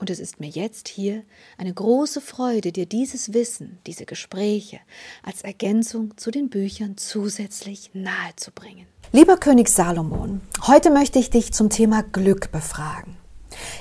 Und 0.00 0.08
es 0.08 0.18
ist 0.18 0.40
mir 0.40 0.48
jetzt 0.48 0.88
hier 0.88 1.22
eine 1.58 1.74
große 1.74 2.22
Freude, 2.22 2.72
dir 2.72 2.86
dieses 2.86 3.34
Wissen, 3.34 3.78
diese 3.86 4.06
Gespräche 4.06 4.80
als 5.22 5.42
Ergänzung 5.42 6.16
zu 6.16 6.30
den 6.30 6.48
Büchern 6.48 6.96
zusätzlich 6.96 7.90
nahezubringen. 7.92 8.86
Lieber 9.12 9.36
König 9.36 9.68
Salomon, 9.68 10.40
heute 10.66 10.90
möchte 10.90 11.18
ich 11.18 11.28
dich 11.28 11.52
zum 11.52 11.68
Thema 11.68 12.02
Glück 12.02 12.50
befragen. 12.50 13.18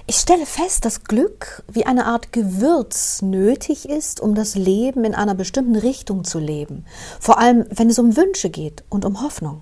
Ich 0.08 0.18
stelle 0.18 0.46
fest, 0.46 0.84
dass 0.84 1.06
Glück 1.06 1.64
wie 1.72 1.86
eine 1.86 2.06
Art 2.06 2.34
Gewürz 2.34 3.22
nötig 3.22 3.88
ist, 3.88 4.20
um 4.20 4.36
das 4.36 4.56
Leben 4.56 5.06
in 5.06 5.16
einer 5.16 5.36
bestimmten 5.36 5.78
Richtung 5.78 6.26
zu 6.26 6.40
leben, 6.40 6.86
vor 7.22 7.40
allem 7.40 7.66
wenn 7.70 7.90
es 7.90 8.00
um 8.00 8.18
Wünsche 8.18 8.50
geht 8.50 8.84
und 8.90 9.06
um 9.06 9.22
Hoffnung. 9.22 9.62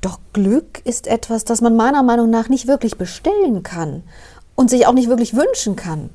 Doch 0.00 0.18
Glück 0.32 0.84
ist 0.84 1.06
etwas, 1.06 1.44
das 1.44 1.60
man 1.60 1.76
meiner 1.76 2.02
Meinung 2.02 2.30
nach 2.30 2.48
nicht 2.48 2.66
wirklich 2.66 2.96
bestellen 2.98 3.62
kann 3.62 4.02
und 4.54 4.70
sich 4.70 4.86
auch 4.86 4.92
nicht 4.92 5.08
wirklich 5.08 5.34
wünschen 5.34 5.76
kann. 5.76 6.10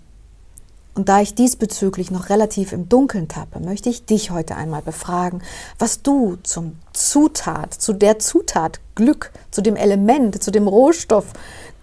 Und 0.95 1.07
da 1.07 1.21
ich 1.21 1.33
diesbezüglich 1.33 2.11
noch 2.11 2.29
relativ 2.29 2.73
im 2.73 2.89
Dunkeln 2.89 3.29
tappe, 3.29 3.61
möchte 3.61 3.89
ich 3.89 4.05
dich 4.05 4.31
heute 4.31 4.55
einmal 4.55 4.81
befragen, 4.81 5.41
was 5.77 6.01
du 6.01 6.37
zum 6.43 6.75
Zutat, 6.91 7.73
zu 7.73 7.93
der 7.93 8.19
Zutat 8.19 8.81
Glück, 8.95 9.31
zu 9.49 9.61
dem 9.61 9.77
Element, 9.77 10.43
zu 10.43 10.51
dem 10.51 10.67
Rohstoff 10.67 11.27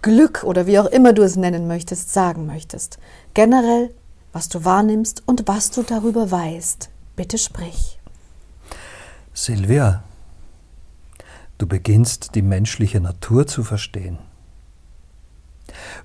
Glück 0.03 0.45
oder 0.45 0.67
wie 0.67 0.79
auch 0.79 0.87
immer 0.87 1.13
du 1.13 1.23
es 1.23 1.37
nennen 1.37 1.67
möchtest, 1.67 2.13
sagen 2.13 2.47
möchtest. 2.47 2.99
Generell, 3.33 3.91
was 4.33 4.51
du 4.51 4.65
wahrnimmst 4.65 5.23
und 5.25 5.49
was 5.49 5.71
du 5.71 5.83
darüber 5.83 6.31
weißt. 6.31 6.91
Bitte 7.17 7.39
sprich. 7.39 7.99
Silvia, 9.33 10.03
du 11.57 11.67
beginnst 11.67 12.35
die 12.35 12.43
menschliche 12.43 13.01
Natur 13.01 13.47
zu 13.47 13.65
verstehen. 13.65 14.19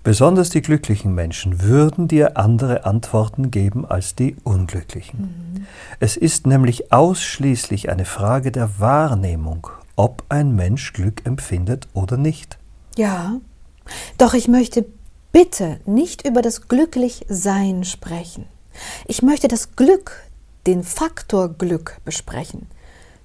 Besonders 0.04 0.50
die 0.50 0.62
glücklichen 0.62 1.14
Menschen 1.14 1.62
würden 1.62 2.08
dir 2.08 2.38
andere 2.38 2.86
Antworten 2.86 3.52
geben 3.52 3.86
als 3.86 4.16
die 4.16 4.36
unglücklichen. 4.44 5.20
Mhm. 5.20 5.68
Es 6.00 6.18
ist 6.18 6.48
nämlich 6.48 6.92
ausschließlich 6.92 7.90
eine 7.90 8.06
Frage 8.06 8.52
der 8.52 8.80
Wahrnehmung, 8.80 9.68
ob 9.96 10.24
ein 10.30 10.56
Mensch 10.56 10.94
Glück 10.94 11.26
empfindet 11.26 11.88
oder 11.94 12.18
nicht. 12.18 12.58
Ja, 12.98 13.38
doch 14.18 14.34
ich 14.34 14.48
möchte 14.48 14.86
bitte 15.32 15.80
nicht 15.86 16.28
über 16.28 16.42
das 16.42 16.68
Glücklichsein 16.68 17.84
sprechen. 17.84 18.46
Ich 19.08 19.22
möchte 19.22 19.48
das 19.48 19.76
Glück, 19.76 20.24
den 20.68 20.84
Faktor 20.84 21.50
Glück 21.50 22.00
besprechen. 22.06 22.68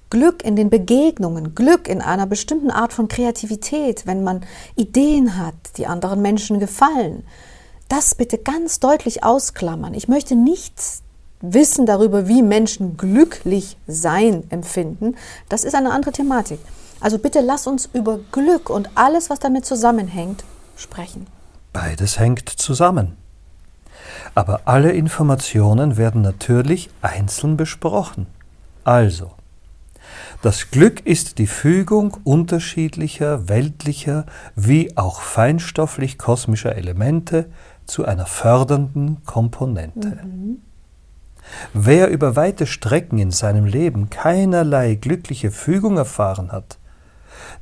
Glück 0.09 0.43
in 0.43 0.55
den 0.55 0.69
Begegnungen, 0.69 1.55
Glück 1.55 1.87
in 1.87 2.01
einer 2.01 2.25
bestimmten 2.25 2.71
Art 2.71 2.93
von 2.93 3.07
Kreativität, 3.07 4.05
wenn 4.05 4.23
man 4.23 4.41
Ideen 4.75 5.37
hat, 5.37 5.55
die 5.77 5.87
anderen 5.87 6.21
Menschen 6.21 6.59
gefallen. 6.59 7.23
Das 7.89 8.15
bitte 8.15 8.37
ganz 8.37 8.79
deutlich 8.79 9.23
ausklammern. 9.23 9.93
Ich 9.93 10.07
möchte 10.07 10.35
nichts 10.35 11.03
wissen 11.41 11.85
darüber, 11.85 12.27
wie 12.27 12.41
Menschen 12.41 12.97
glücklich 12.97 13.77
sein 13.87 14.43
empfinden. 14.49 15.15
Das 15.49 15.63
ist 15.63 15.75
eine 15.75 15.91
andere 15.91 16.11
Thematik. 16.11 16.59
Also 16.99 17.19
bitte 17.19 17.41
lass 17.41 17.67
uns 17.67 17.89
über 17.93 18.19
Glück 18.31 18.69
und 18.69 18.89
alles, 18.95 19.29
was 19.29 19.39
damit 19.39 19.65
zusammenhängt, 19.65 20.43
sprechen. 20.75 21.27
Beides 21.73 22.17
hängt 22.17 22.49
zusammen. 22.49 23.17
Aber 24.35 24.61
alle 24.65 24.91
Informationen 24.91 25.97
werden 25.97 26.21
natürlich 26.21 26.89
einzeln 27.01 27.57
besprochen. 27.57 28.27
Also, 28.83 29.31
das 30.41 30.71
Glück 30.71 31.05
ist 31.05 31.39
die 31.39 31.47
Fügung 31.47 32.17
unterschiedlicher 32.23 33.49
weltlicher 33.49 34.25
wie 34.55 34.95
auch 34.97 35.21
feinstofflich 35.21 36.17
kosmischer 36.17 36.75
Elemente 36.75 37.49
zu 37.85 38.05
einer 38.05 38.25
fördernden 38.25 39.23
Komponente. 39.25 40.19
Mhm. 40.23 40.61
Wer 41.73 42.09
über 42.09 42.35
weite 42.35 42.67
Strecken 42.67 43.19
in 43.19 43.31
seinem 43.31 43.65
Leben 43.65 44.09
keinerlei 44.09 44.95
glückliche 44.95 45.51
Fügung 45.51 45.97
erfahren 45.97 46.51
hat, 46.51 46.77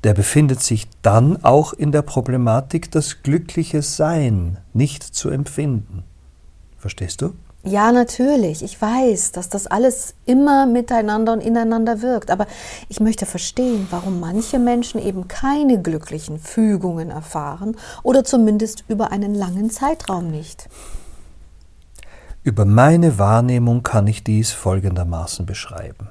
der 0.04 0.14
befindet 0.14 0.62
sich 0.62 0.88
dann 1.02 1.44
auch 1.44 1.74
in 1.74 1.92
der 1.92 2.02
Problematik, 2.02 2.92
das 2.92 3.24
glückliche 3.24 3.82
Sein 3.82 4.58
nicht 4.74 5.04
zu 5.04 5.30
empfinden. 5.30 6.04
Verstehst 6.78 7.22
du? 7.22 7.36
Ja, 7.68 7.92
natürlich. 7.92 8.62
Ich 8.62 8.80
weiß, 8.80 9.32
dass 9.32 9.50
das 9.50 9.66
alles 9.66 10.14
immer 10.28 10.68
miteinander 10.68 11.34
und 11.34 11.42
ineinander 11.42 12.04
wirkt. 12.04 12.30
Aber 12.30 12.46
ich 12.90 13.00
möchte 13.00 13.26
verstehen, 13.26 13.88
warum 13.90 14.20
manche 14.20 14.60
Menschen 14.60 15.02
eben 15.02 15.28
keine 15.28 15.82
glücklichen 15.82 16.38
Fügungen 16.38 17.10
erfahren 17.10 17.76
oder 18.04 18.24
zumindest 18.24 18.84
über 18.88 19.12
einen 19.12 19.34
langen 19.34 19.72
Zeitraum 19.72 20.30
nicht. 20.30 20.70
Über 22.44 22.66
meine 22.66 23.18
Wahrnehmung 23.18 23.82
kann 23.82 24.06
ich 24.06 24.24
dies 24.24 24.52
folgendermaßen 24.52 25.48
beschreiben. 25.48 26.08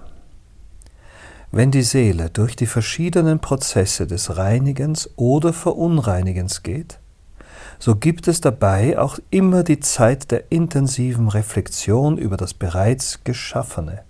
Wenn 1.53 1.71
die 1.71 1.83
Seele 1.83 2.31
durch 2.31 2.57
die 2.57 2.67
verschiedenen 2.67 3.39
Prozesse 3.39 4.09
des 4.09 4.37
Reinigens 4.37 5.09
oder 5.15 5.53
Verunreinigens 5.53 6.65
geht, 6.65 6.99
so 7.79 7.97
gibt 7.97 8.29
es 8.29 8.41
dabei 8.41 8.99
auch 8.99 9.19
immer 9.31 9.63
die 9.63 9.81
Zeit 9.81 10.31
der 10.31 10.51
intensiven 10.51 11.29
Reflexion 11.29 12.19
über 12.19 12.37
das 12.37 12.55
bereits 12.55 13.25
Geschaffene. 13.25 14.03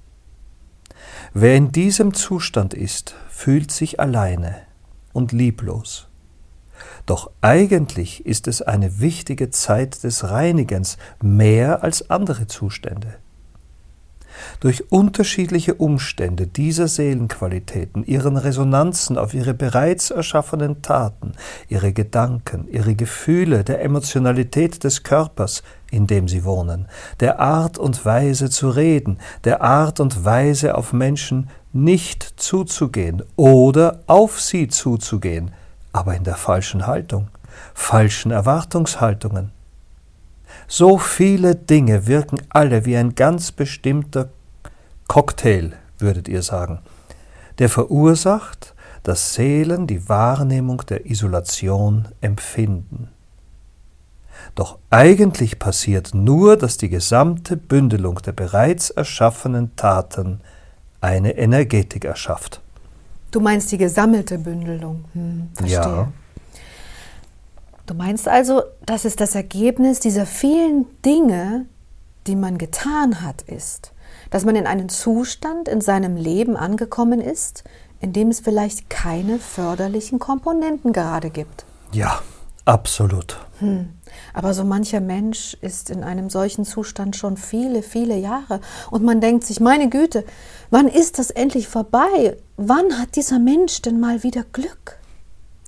Wer 1.33 1.57
in 1.57 1.73
diesem 1.73 2.15
Zustand 2.15 2.75
ist, 2.75 3.15
fühlt 3.29 3.71
sich 3.71 4.01
alleine 4.01 4.57
und 5.13 5.33
lieblos. 5.33 6.09
Doch 7.07 7.31
eigentlich 7.41 8.25
ist 8.25 8.49
es 8.49 8.63
eine 8.63 9.01
wichtige 9.01 9.51
Zeit 9.51 10.05
des 10.05 10.25
Reinigens 10.25 10.97
mehr 11.21 11.83
als 11.83 12.11
andere 12.11 12.47
Zustände. 12.47 13.17
Durch 14.61 14.91
unterschiedliche 14.91 15.75
Umstände 15.75 16.47
dieser 16.47 16.89
Seelenqualitäten, 16.89 18.05
ihren 18.05 18.37
Resonanzen 18.37 19.19
auf 19.19 19.35
ihre 19.35 19.55
bereits 19.55 20.11
erschaffenen 20.11 20.83
Taten, 20.83 21.33
ihre 21.69 21.93
Gedanken, 21.93 22.67
ihre 22.71 22.95
Gefühle, 22.95 23.65
der 23.65 23.83
Emotionalität 23.83 24.85
des 24.85 25.03
Körpers, 25.03 25.63
in 25.91 26.07
dem 26.07 26.29
sie 26.29 26.45
wohnen, 26.45 26.87
der 27.21 27.41
Art 27.41 27.79
und 27.79 28.05
Weise 28.05 28.51
zu 28.51 28.71
reden, 28.71 29.19
der 29.45 29.63
Art 29.63 30.01
und 30.01 30.25
Weise 30.25 30.75
auf 30.75 30.93
Menschen 30.93 31.49
nicht 31.73 32.35
zuzugehen 32.37 33.23
oder 33.37 34.01
auf 34.07 34.41
sie 34.41 34.69
zuzugehen, 34.69 35.51
aber 35.93 36.15
in 36.15 36.25
der 36.25 36.37
falschen 36.37 36.87
Haltung, 36.87 37.29
falschen 37.75 38.31
Erwartungshaltungen, 38.31 39.51
so 40.67 40.99
viele 40.99 41.55
Dinge 41.55 42.07
wirken 42.07 42.39
alle 42.49 42.85
wie 42.85 42.97
ein 42.97 43.15
ganz 43.15 43.53
bestimmter 43.53 44.31
Cocktail, 45.09 45.73
würdet 45.99 46.29
ihr 46.29 46.43
sagen, 46.43 46.81
der 47.59 47.69
verursacht, 47.69 48.75
dass 49.03 49.35
Seelen 49.35 49.87
die 49.87 50.09
Wahrnehmung 50.09 50.83
der 50.89 51.07
Isolation 51.07 52.09
empfinden. 52.21 53.09
Doch 54.55 54.79
eigentlich 54.91 55.59
passiert 55.59 56.15
nur, 56.15 56.57
dass 56.57 56.77
die 56.77 56.89
gesamte 56.89 57.57
Bündelung 57.57 58.21
der 58.23 58.33
bereits 58.33 58.91
erschaffenen 58.91 59.77
Taten 59.77 60.41
eine 61.01 61.37
Energetik 61.37 62.05
erschafft. 62.05 62.61
Du 63.31 63.41
meinst 63.41 63.71
die 63.73 63.79
gesammelte 63.79 64.39
Bündelung? 64.39 65.05
Hm, 65.13 65.49
verstehe. 65.55 65.79
Ja. 65.79 66.13
Du 67.87 67.95
meinst 67.95 68.29
also, 68.29 68.63
dass 68.87 69.05
es 69.05 69.15
das 69.17 69.35
Ergebnis 69.35 70.01
dieser 70.01 70.25
vielen 70.25 70.87
Dinge, 71.03 71.67
die 72.27 72.37
man 72.37 72.57
getan 72.57 73.21
hat, 73.21 73.43
ist, 73.43 73.93
dass 74.31 74.47
man 74.47 74.57
in 74.57 74.67
einen 74.67 74.89
Zustand 74.89 75.69
in 75.69 75.83
seinem 75.83 76.17
Leben 76.17 76.57
angekommen 76.57 77.21
ist, 77.21 77.63
in 78.01 78.15
dem 78.15 78.29
es 78.29 78.41
vielleicht 78.41 78.89
keine 78.89 79.39
förderlichen 79.39 80.19
Komponenten 80.19 80.93
gerade 80.95 81.29
gibt. 81.29 81.67
Ja, 81.93 82.21
absolut. 82.65 83.39
Hm. 83.59 83.91
Aber 84.33 84.55
so 84.55 84.65
mancher 84.65 85.01
Mensch 85.01 85.55
ist 85.61 85.91
in 85.91 86.03
einem 86.05 86.31
solchen 86.31 86.65
Zustand 86.65 87.17
schon 87.17 87.37
viele, 87.37 87.83
viele 87.83 88.17
Jahre 88.17 88.61
und 88.91 89.05
man 89.05 89.21
denkt 89.21 89.45
sich, 89.45 89.61
meine 89.61 89.91
Güte, 89.91 90.25
wann 90.71 90.89
ist 90.89 91.19
das 91.19 91.31
endlich 91.31 91.69
vorbei? 91.69 92.37
Wann 92.57 92.99
hat 92.99 93.17
dieser 93.17 93.39
Mensch 93.39 93.83
denn 93.83 94.01
mal 94.01 94.23
wieder 94.23 94.45
Glück? 94.53 94.99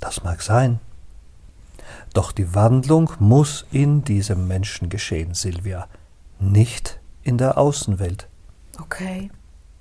Das 0.00 0.22
mag 0.24 0.42
sein. 0.42 0.80
Doch 2.16 2.32
die 2.32 2.54
Wandlung 2.54 3.10
muss 3.18 3.66
in 3.72 4.02
diesem 4.02 4.48
Menschen 4.48 4.88
geschehen, 4.88 5.34
Silvia, 5.34 5.86
nicht 6.40 6.98
in 7.22 7.36
der 7.36 7.58
Außenwelt. 7.58 8.26
Okay. 8.80 9.30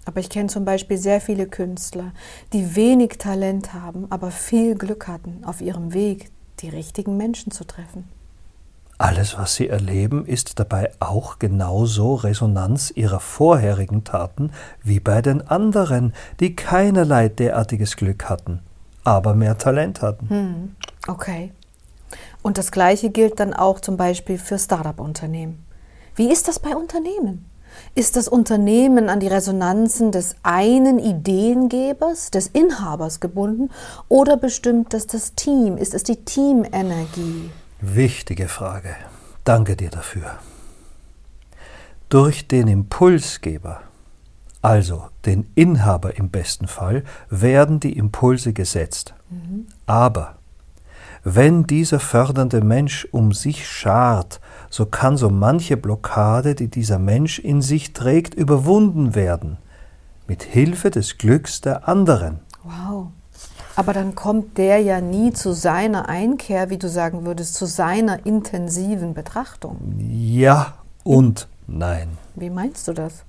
Aber 0.03 0.19
ich 0.19 0.29
kenne 0.29 0.49
zum 0.49 0.65
Beispiel 0.65 0.97
sehr 0.97 1.21
viele 1.21 1.47
Künstler, 1.47 2.11
die 2.51 2.75
wenig 2.75 3.19
Talent 3.19 3.73
haben, 3.73 4.07
aber 4.09 4.31
viel 4.31 4.75
Glück 4.75 5.07
hatten, 5.07 5.45
auf 5.45 5.61
ihrem 5.61 5.93
Weg 5.93 6.29
die 6.59 6.67
richtigen 6.67 7.15
Menschen 7.15 7.53
zu 7.53 7.63
treffen. 7.63 8.03
Alles, 8.97 9.37
was 9.37 9.55
sie 9.55 9.69
erleben, 9.69 10.25
ist 10.25 10.59
dabei 10.59 10.91
auch 10.99 11.39
genauso 11.39 12.15
Resonanz 12.15 12.91
ihrer 12.91 13.21
vorherigen 13.21 14.03
Taten 14.03 14.51
wie 14.83 14.99
bei 14.99 15.21
den 15.21 15.47
anderen, 15.47 16.13
die 16.41 16.53
keinerlei 16.53 17.29
derartiges 17.29 17.95
Glück 17.95 18.27
hatten, 18.27 18.59
aber 19.05 19.35
mehr 19.35 19.57
Talent 19.57 20.01
hatten. 20.01 20.29
Hm, 20.29 20.75
okay. 21.07 21.53
Und 22.45 22.59
das 22.59 22.71
Gleiche 22.71 23.09
gilt 23.09 23.39
dann 23.39 23.55
auch 23.55 23.79
zum 23.79 23.97
Beispiel 23.97 24.37
für 24.37 24.59
Startup-Unternehmen. 24.59 25.65
Wie 26.15 26.31
ist 26.31 26.47
das 26.47 26.59
bei 26.59 26.75
Unternehmen? 26.75 27.49
Ist 27.95 28.15
das 28.15 28.27
Unternehmen 28.27 29.09
an 29.09 29.19
die 29.19 29.29
Resonanzen 29.29 30.11
des 30.11 30.35
einen 30.43 30.99
Ideengebers, 30.99 32.29
des 32.29 32.45
Inhabers 32.45 33.19
gebunden 33.19 33.71
oder 34.09 34.37
bestimmt 34.37 34.93
das 34.93 35.07
das 35.07 35.33
Team? 35.33 35.75
Ist 35.77 35.95
es 35.95 36.03
die 36.03 36.17
Teamenergie? 36.17 37.49
Wichtige 37.81 38.47
Frage. 38.47 38.95
Danke 39.43 39.75
dir 39.75 39.89
dafür. 39.89 40.37
Durch 42.09 42.47
den 42.47 42.67
Impulsgeber, 42.67 43.81
also 44.61 45.05
den 45.25 45.49
Inhaber 45.55 46.15
im 46.19 46.29
besten 46.29 46.67
Fall, 46.67 47.05
werden 47.31 47.79
die 47.79 47.97
Impulse 47.97 48.53
gesetzt. 48.53 49.15
Mhm. 49.31 49.65
Aber 49.87 50.35
wenn 51.27 51.63
dieser 51.63 51.99
fördernde 51.99 52.61
Mensch 52.61 53.07
um 53.11 53.33
sich 53.33 53.67
schart, 53.67 54.39
so 54.69 54.85
kann 54.85 55.17
so 55.17 55.31
manche 55.31 55.75
Blockade, 55.75 56.53
die 56.53 56.67
dieser 56.67 56.99
Mensch 56.99 57.39
in 57.39 57.63
sich 57.63 57.93
trägt, 57.93 58.35
überwunden 58.35 59.15
werden, 59.15 59.57
mit 60.27 60.43
Hilfe 60.43 60.91
des 60.91 61.17
Glücks 61.17 61.61
der 61.61 61.87
anderen. 61.89 62.41
Wow. 62.63 63.07
Aber 63.75 63.91
dann 63.91 64.13
kommt 64.13 64.59
der 64.59 64.79
ja 64.79 65.01
nie 65.01 65.33
zu 65.33 65.51
seiner 65.51 66.07
Einkehr, 66.07 66.69
wie 66.69 66.77
du 66.77 66.87
sagen 66.87 67.25
würdest, 67.25 67.55
zu 67.55 67.65
seiner 67.65 68.23
intensiven 68.27 69.15
Betrachtung. 69.15 69.77
Ja 69.97 70.75
und 71.03 71.47
nein. 71.65 72.19
Wie 72.35 72.51
meinst 72.51 72.87
du 72.87 72.93
das? 72.93 73.23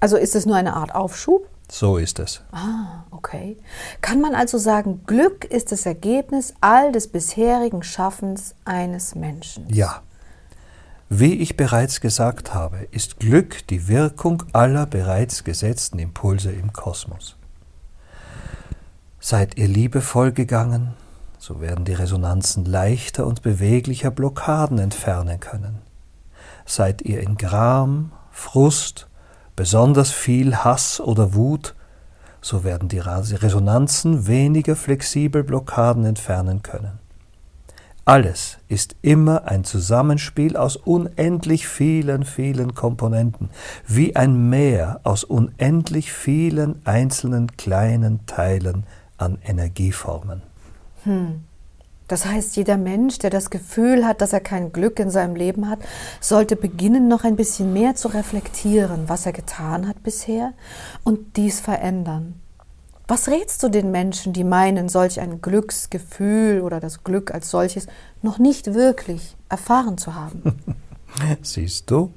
Also 0.00 0.18
ist 0.18 0.34
es 0.34 0.44
nur 0.44 0.56
eine 0.56 0.74
Art 0.74 0.94
Aufschub? 0.94 1.48
So 1.74 1.96
ist 1.96 2.20
es. 2.20 2.40
Ah, 2.52 3.02
okay. 3.10 3.56
Kann 4.00 4.20
man 4.20 4.36
also 4.36 4.58
sagen, 4.58 5.00
Glück 5.08 5.44
ist 5.44 5.72
das 5.72 5.86
Ergebnis 5.86 6.54
all 6.60 6.92
des 6.92 7.08
bisherigen 7.08 7.82
Schaffens 7.82 8.54
eines 8.64 9.16
Menschen? 9.16 9.66
Ja. 9.74 10.02
Wie 11.08 11.34
ich 11.34 11.56
bereits 11.56 12.00
gesagt 12.00 12.54
habe, 12.54 12.86
ist 12.92 13.18
Glück 13.18 13.66
die 13.66 13.88
Wirkung 13.88 14.44
aller 14.52 14.86
bereits 14.86 15.42
gesetzten 15.42 15.98
Impulse 15.98 16.52
im 16.52 16.72
Kosmos. 16.72 17.34
Seid 19.18 19.58
ihr 19.58 19.66
liebevoll 19.66 20.30
gegangen, 20.30 20.94
so 21.40 21.60
werden 21.60 21.84
die 21.84 21.94
Resonanzen 21.94 22.66
leichter 22.66 23.26
und 23.26 23.42
beweglicher 23.42 24.12
Blockaden 24.12 24.78
entfernen 24.78 25.40
können. 25.40 25.82
Seid 26.66 27.02
ihr 27.02 27.20
in 27.20 27.36
Gram, 27.36 28.12
Frust, 28.30 29.08
besonders 29.56 30.10
viel 30.10 30.56
Hass 30.56 31.00
oder 31.00 31.34
Wut, 31.34 31.74
so 32.40 32.64
werden 32.64 32.88
die 32.88 32.98
Resonanzen 32.98 34.26
weniger 34.26 34.76
flexibel 34.76 35.42
Blockaden 35.42 36.04
entfernen 36.04 36.62
können. 36.62 36.98
Alles 38.06 38.58
ist 38.68 38.96
immer 39.00 39.48
ein 39.48 39.64
Zusammenspiel 39.64 40.58
aus 40.58 40.76
unendlich 40.76 41.66
vielen, 41.66 42.24
vielen 42.24 42.74
Komponenten, 42.74 43.48
wie 43.86 44.14
ein 44.14 44.50
Meer 44.50 45.00
aus 45.04 45.24
unendlich 45.24 46.12
vielen 46.12 46.84
einzelnen 46.84 47.56
kleinen 47.56 48.26
Teilen 48.26 48.84
an 49.16 49.38
Energieformen. 49.42 50.42
Hm. 51.04 51.44
Das 52.08 52.26
heißt, 52.26 52.56
jeder 52.56 52.76
Mensch, 52.76 53.18
der 53.18 53.30
das 53.30 53.48
Gefühl 53.48 54.06
hat, 54.06 54.20
dass 54.20 54.32
er 54.32 54.40
kein 54.40 54.72
Glück 54.72 54.98
in 54.98 55.10
seinem 55.10 55.36
Leben 55.36 55.68
hat, 55.70 55.78
sollte 56.20 56.54
beginnen, 56.54 57.08
noch 57.08 57.24
ein 57.24 57.36
bisschen 57.36 57.72
mehr 57.72 57.94
zu 57.94 58.08
reflektieren, 58.08 59.08
was 59.08 59.24
er 59.24 59.32
getan 59.32 59.88
hat 59.88 60.02
bisher 60.02 60.52
und 61.02 61.36
dies 61.36 61.60
verändern. 61.60 62.34
Was 63.06 63.28
rätst 63.28 63.62
du 63.62 63.68
den 63.68 63.90
Menschen, 63.90 64.32
die 64.32 64.44
meinen, 64.44 64.88
solch 64.88 65.20
ein 65.20 65.42
Glücksgefühl 65.42 66.62
oder 66.62 66.80
das 66.80 67.04
Glück 67.04 67.32
als 67.32 67.50
solches 67.50 67.86
noch 68.22 68.38
nicht 68.38 68.72
wirklich 68.72 69.36
erfahren 69.50 69.98
zu 69.98 70.14
haben? 70.14 70.42
Siehst 71.42 71.90
du, 71.90 72.12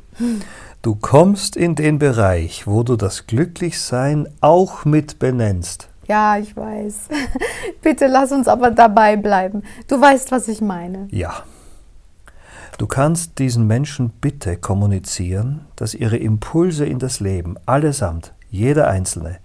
du 0.82 0.96
kommst 0.96 1.56
in 1.58 1.76
den 1.76 2.00
Bereich, 2.00 2.68
wo 2.68 2.84
du 2.84 2.96
das 2.96 3.28
Glücklichsein 3.28 4.28
auch 4.40 4.86
mit 4.86 5.20
benennst. 5.20 5.90
Ja, 6.08 6.38
ich 6.38 6.56
weiß. 6.56 7.10
Bitte 7.82 8.08
lass 8.08 8.32
uns 8.32 8.48
aber 8.48 8.72
dabei 8.72 9.18
bleiben. 9.18 9.64
Du 9.88 10.00
weißt, 10.00 10.32
was 10.32 10.48
ich 10.48 10.62
meine. 10.62 11.08
Ja. 11.12 11.44
Du 12.78 12.86
kannst 12.86 13.40
diesen 13.40 13.66
Menschen 13.66 14.12
bitte 14.22 14.56
kommunizieren, 14.56 15.66
dass 15.76 15.96
ihre 15.96 16.18
Impulse 16.18 16.86
in 16.86 17.00
das 17.00 17.20
Leben 17.20 17.56
allesamt, 17.66 18.34
jeder 18.52 18.88
einzelne, 18.88 19.40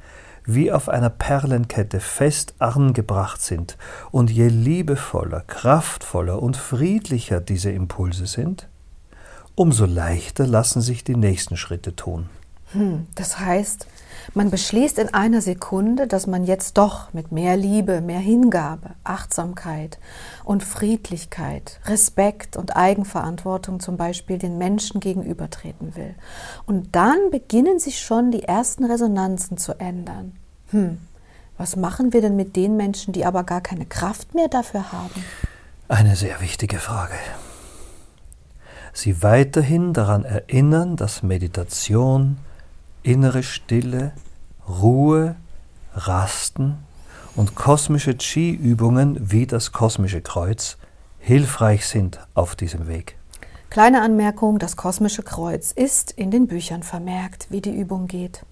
wie 0.44 0.70
auf 0.70 0.88
einer 0.90 1.08
Perlenkette 1.08 1.98
fest 1.98 2.54
angebracht 2.58 3.40
sind, 3.40 3.78
und 4.10 4.30
je 4.30 4.48
liebevoller, 4.48 5.40
kraftvoller 5.40 6.42
und 6.42 6.58
friedlicher 6.58 7.40
diese 7.40 7.70
Impulse 7.70 8.26
sind, 8.26 8.68
umso 9.54 9.86
leichter 9.86 10.46
lassen 10.46 10.82
sich 10.82 11.02
die 11.02 11.16
nächsten 11.16 11.56
Schritte 11.56 11.96
tun. 11.96 12.28
Hm, 12.72 13.06
das 13.14 13.38
heißt, 13.38 13.86
man 14.34 14.50
beschließt 14.50 14.98
in 14.98 15.12
einer 15.12 15.40
Sekunde, 15.40 16.06
dass 16.06 16.26
man 16.26 16.44
jetzt 16.44 16.78
doch 16.78 17.12
mit 17.12 17.32
mehr 17.32 17.56
Liebe, 17.56 18.00
mehr 18.00 18.20
Hingabe, 18.20 18.90
Achtsamkeit 19.04 19.98
und 20.44 20.62
Friedlichkeit, 20.62 21.80
Respekt 21.86 22.56
und 22.56 22.76
Eigenverantwortung 22.76 23.80
zum 23.80 23.96
Beispiel 23.96 24.38
den 24.38 24.58
Menschen 24.58 25.00
gegenübertreten 25.00 25.96
will. 25.96 26.14
Und 26.66 26.94
dann 26.94 27.30
beginnen 27.30 27.78
sich 27.78 28.00
schon 28.00 28.30
die 28.30 28.44
ersten 28.44 28.84
Resonanzen 28.84 29.58
zu 29.58 29.78
ändern. 29.78 30.32
Hm, 30.70 30.98
was 31.58 31.76
machen 31.76 32.12
wir 32.12 32.22
denn 32.22 32.36
mit 32.36 32.56
den 32.56 32.76
Menschen, 32.76 33.12
die 33.12 33.24
aber 33.24 33.44
gar 33.44 33.60
keine 33.60 33.86
Kraft 33.86 34.34
mehr 34.34 34.48
dafür 34.48 34.92
haben? 34.92 35.24
Eine 35.88 36.16
sehr 36.16 36.40
wichtige 36.40 36.78
Frage. 36.78 37.14
Sie 38.94 39.22
weiterhin 39.22 39.92
daran 39.92 40.24
erinnern, 40.24 40.96
dass 40.96 41.22
Meditation, 41.22 42.38
innere 43.02 43.42
Stille, 43.42 44.12
Ruhe, 44.68 45.36
Rasten 45.94 46.78
und 47.36 47.54
kosmische 47.54 48.16
Chi-Übungen 48.16 49.18
wie 49.30 49.46
das 49.46 49.72
kosmische 49.72 50.20
Kreuz 50.20 50.76
hilfreich 51.18 51.86
sind 51.86 52.18
auf 52.34 52.56
diesem 52.56 52.88
Weg. 52.88 53.16
Kleine 53.70 54.02
Anmerkung, 54.02 54.58
das 54.58 54.76
kosmische 54.76 55.22
Kreuz 55.22 55.72
ist 55.72 56.10
in 56.12 56.30
den 56.30 56.46
Büchern 56.46 56.82
vermerkt, 56.82 57.46
wie 57.48 57.62
die 57.62 57.74
Übung 57.74 58.06
geht. 58.06 58.44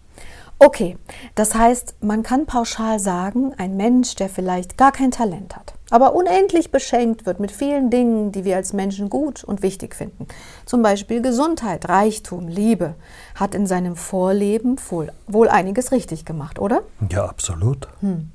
Okay, 0.59 0.97
das 1.35 1.55
heißt, 1.55 1.97
man 2.01 2.23
kann 2.23 2.47
pauschal 2.47 2.99
sagen, 3.01 3.53
ein 3.57 3.77
Mensch, 3.77 4.15
der 4.15 4.29
vielleicht 4.29 4.77
gar 4.77 4.93
kein 4.93 5.11
Talent 5.11 5.57
hat, 5.57 5.75
aber 5.91 6.15
unendlich 6.15 6.71
beschenkt 6.71 7.27
wird 7.27 7.41
mit 7.41 7.53
vielen 7.53 7.91
Dingen, 7.91 8.33
die 8.33 8.45
wir 8.45 8.57
als 8.57 8.73
Menschen 8.73 9.11
gut 9.11 9.45
und 9.45 9.63
wichtig 9.63 9.95
finden, 9.95 10.27
zum 10.65 10.83
Beispiel 10.83 11.21
Gesundheit, 11.21 11.89
Reichtum, 11.89 12.49
Liebe, 12.49 12.95
hat 13.35 13.55
in 13.55 13.67
seinem 13.67 13.97
Vorleben 13.97 14.77
wohl, 14.89 15.13
wohl 15.27 15.49
einiges 15.49 15.93
richtig 15.93 16.25
gemacht, 16.25 16.59
oder? 16.59 16.83
Ja, 17.11 17.27
absolut. 17.27 17.89
Hm. 18.01 18.31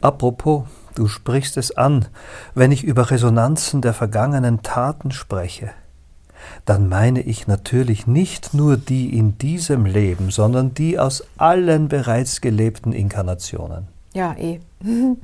Apropos, 0.00 0.64
du 0.94 1.08
sprichst 1.08 1.56
es 1.56 1.76
an, 1.76 2.06
wenn 2.54 2.72
ich 2.72 2.84
über 2.84 3.10
Resonanzen 3.10 3.80
der 3.80 3.94
vergangenen 3.94 4.62
Taten 4.62 5.12
spreche 5.12 5.70
dann 6.64 6.88
meine 6.88 7.20
ich 7.20 7.46
natürlich 7.46 8.06
nicht 8.06 8.54
nur 8.54 8.76
die 8.76 9.16
in 9.16 9.38
diesem 9.38 9.86
Leben, 9.86 10.30
sondern 10.30 10.74
die 10.74 10.98
aus 10.98 11.24
allen 11.36 11.88
bereits 11.88 12.40
gelebten 12.40 12.92
Inkarnationen. 12.92 13.88
Ja, 14.14 14.34
eh. 14.36 14.60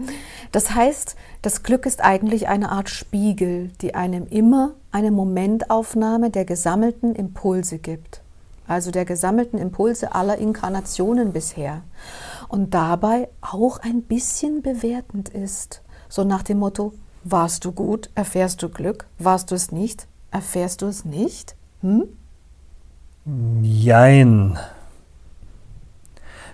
Das 0.52 0.74
heißt, 0.74 1.16
das 1.42 1.62
Glück 1.62 1.84
ist 1.84 2.02
eigentlich 2.02 2.48
eine 2.48 2.70
Art 2.70 2.88
Spiegel, 2.88 3.70
die 3.82 3.94
einem 3.94 4.26
immer 4.28 4.72
eine 4.92 5.10
Momentaufnahme 5.10 6.30
der 6.30 6.46
gesammelten 6.46 7.14
Impulse 7.14 7.78
gibt. 7.78 8.22
Also 8.66 8.90
der 8.90 9.04
gesammelten 9.04 9.58
Impulse 9.58 10.14
aller 10.14 10.38
Inkarnationen 10.38 11.32
bisher. 11.32 11.82
Und 12.48 12.72
dabei 12.72 13.28
auch 13.42 13.78
ein 13.78 14.02
bisschen 14.02 14.62
bewertend 14.62 15.28
ist. 15.28 15.82
So 16.08 16.24
nach 16.24 16.42
dem 16.42 16.58
Motto, 16.58 16.94
warst 17.24 17.66
du 17.66 17.72
gut, 17.72 18.08
erfährst 18.14 18.62
du 18.62 18.70
Glück, 18.70 19.06
warst 19.18 19.50
du 19.50 19.54
es 19.54 19.70
nicht, 19.70 20.06
Erfährst 20.30 20.82
du 20.82 20.86
es 20.86 21.04
nicht? 21.04 21.54
Hm? 21.80 22.04
Jein. 23.62 24.58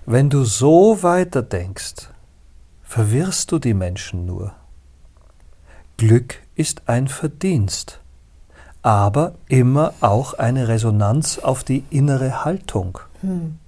Wenn 0.06 0.30
du 0.30 0.44
so 0.44 1.02
weiterdenkst, 1.02 2.08
verwirrst 2.94 3.50
du 3.50 3.58
die 3.58 3.74
Menschen 3.74 4.24
nur. 4.24 4.52
Glück 5.96 6.36
ist 6.54 6.82
ein 6.86 7.08
Verdienst, 7.08 7.98
aber 8.82 9.34
immer 9.48 9.94
auch 10.00 10.34
eine 10.34 10.68
Resonanz 10.68 11.40
auf 11.40 11.64
die 11.64 11.82
innere 11.90 12.44
Haltung. 12.44 13.00
Hm. 13.20 13.58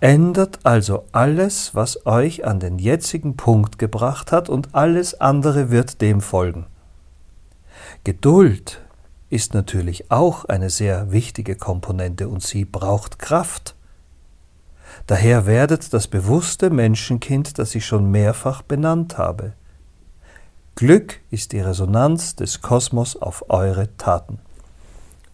Ändert 0.00 0.58
also 0.64 1.04
alles, 1.10 1.74
was 1.74 2.04
euch 2.04 2.44
an 2.44 2.60
den 2.60 2.78
jetzigen 2.78 3.34
Punkt 3.34 3.78
gebracht 3.78 4.30
hat, 4.30 4.50
und 4.50 4.74
alles 4.74 5.18
andere 5.18 5.70
wird 5.70 6.02
dem 6.02 6.20
folgen. 6.20 6.66
Geduld 8.04 8.82
ist 9.30 9.54
natürlich 9.54 10.10
auch 10.10 10.44
eine 10.44 10.68
sehr 10.68 11.10
wichtige 11.12 11.56
Komponente 11.56 12.28
und 12.28 12.42
sie 12.42 12.66
braucht 12.66 13.18
Kraft. 13.18 13.74
Daher 15.06 15.46
werdet 15.46 15.92
das 15.92 16.06
bewusste 16.06 16.70
Menschenkind, 16.70 17.58
das 17.58 17.74
ich 17.74 17.84
schon 17.84 18.10
mehrfach 18.10 18.62
benannt 18.62 19.18
habe. 19.18 19.54
Glück 20.76 21.20
ist 21.30 21.52
die 21.52 21.60
Resonanz 21.60 22.36
des 22.36 22.62
Kosmos 22.62 23.16
auf 23.16 23.50
eure 23.50 23.96
Taten. 23.96 24.38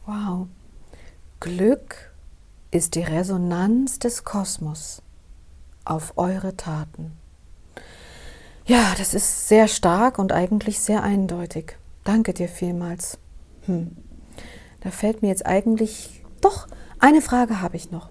Wow. 0.07 0.49
Glück 1.41 2.13
ist 2.71 2.95
die 2.95 3.03
Resonanz 3.03 3.99
des 3.99 4.25
Kosmos 4.25 5.03
auf 5.85 6.15
eure 6.17 6.57
Taten. 6.57 7.13
Ja, 8.67 8.95
das 8.99 9.15
ist 9.15 9.49
sehr 9.49 9.69
stark 9.69 10.19
und 10.19 10.33
eigentlich 10.33 10.81
sehr 10.81 11.03
eindeutig. 11.03 11.77
Danke 12.03 12.33
dir 12.35 12.49
vielmals. 12.49 13.19
Hm. 13.67 13.97
Da 14.81 14.91
fällt 14.91 15.23
mir 15.23 15.29
jetzt 15.29 15.47
eigentlich 15.47 16.25
doch 16.41 16.67
eine 16.99 17.23
Frage 17.23 17.61
habe 17.61 17.77
ich 17.77 17.91
noch. 17.91 18.11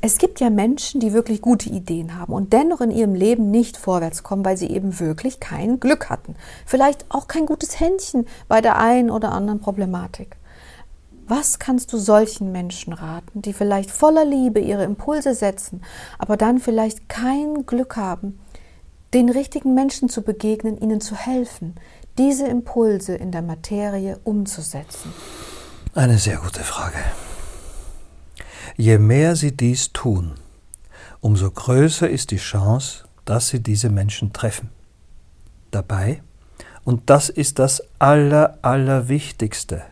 Es 0.00 0.18
gibt 0.18 0.40
ja 0.40 0.50
Menschen, 0.50 1.00
die 1.00 1.12
wirklich 1.12 1.40
gute 1.40 1.70
Ideen 1.70 2.18
haben 2.18 2.32
und 2.32 2.52
dennoch 2.52 2.80
in 2.80 2.90
ihrem 2.90 3.14
Leben 3.14 3.50
nicht 3.50 3.76
vorwärts 3.76 4.22
kommen, 4.22 4.44
weil 4.44 4.56
sie 4.56 4.70
eben 4.70 5.00
wirklich 5.00 5.40
kein 5.40 5.80
Glück 5.80 6.10
hatten. 6.10 6.36
Vielleicht 6.64 7.06
auch 7.08 7.28
kein 7.28 7.46
gutes 7.46 7.80
Händchen 7.80 8.26
bei 8.48 8.60
der 8.60 8.78
einen 8.78 9.10
oder 9.10 9.32
anderen 9.32 9.60
Problematik. 9.60 10.36
Was 11.28 11.58
kannst 11.58 11.92
du 11.92 11.98
solchen 11.98 12.52
Menschen 12.52 12.92
raten, 12.92 13.42
die 13.42 13.52
vielleicht 13.52 13.90
voller 13.90 14.24
Liebe 14.24 14.60
ihre 14.60 14.84
Impulse 14.84 15.34
setzen, 15.34 15.82
aber 16.18 16.36
dann 16.36 16.60
vielleicht 16.60 17.08
kein 17.08 17.66
Glück 17.66 17.96
haben, 17.96 18.38
den 19.12 19.28
richtigen 19.28 19.74
Menschen 19.74 20.08
zu 20.08 20.22
begegnen, 20.22 20.78
ihnen 20.78 21.00
zu 21.00 21.16
helfen, 21.16 21.74
diese 22.16 22.46
Impulse 22.46 23.14
in 23.14 23.32
der 23.32 23.42
Materie 23.42 24.20
umzusetzen? 24.22 25.12
Eine 25.94 26.18
sehr 26.18 26.36
gute 26.36 26.60
Frage. 26.60 26.98
Je 28.76 28.98
mehr 28.98 29.36
sie 29.36 29.56
dies 29.56 29.92
tun, 29.92 30.32
umso 31.20 31.50
größer 31.50 32.10
ist 32.10 32.30
die 32.30 32.36
Chance, 32.36 33.04
dass 33.24 33.48
sie 33.48 33.62
diese 33.62 33.88
Menschen 33.88 34.34
treffen. 34.34 34.68
Dabei, 35.70 36.22
und 36.84 37.08
das 37.08 37.30
ist 37.30 37.58
das 37.58 37.82
Aller, 37.98 38.58
Allerwichtigste, 38.60 39.82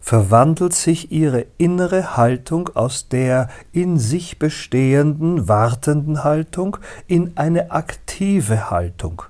verwandelt 0.00 0.74
sich 0.74 1.10
ihre 1.10 1.46
innere 1.58 2.16
Haltung 2.16 2.68
aus 2.76 3.08
der 3.08 3.48
in 3.72 3.98
sich 3.98 4.38
bestehenden, 4.38 5.48
wartenden 5.48 6.22
Haltung 6.22 6.76
in 7.08 7.36
eine 7.36 7.72
aktive 7.72 8.70
Haltung. 8.70 9.22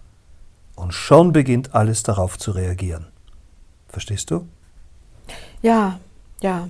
Und 0.75 0.93
schon 0.93 1.33
beginnt 1.33 1.75
alles 1.75 2.03
darauf 2.03 2.39
zu 2.39 2.51
reagieren. 2.51 3.07
Verstehst 3.89 4.31
du? 4.31 4.47
Ja, 5.63 6.01
ja. 6.43 6.69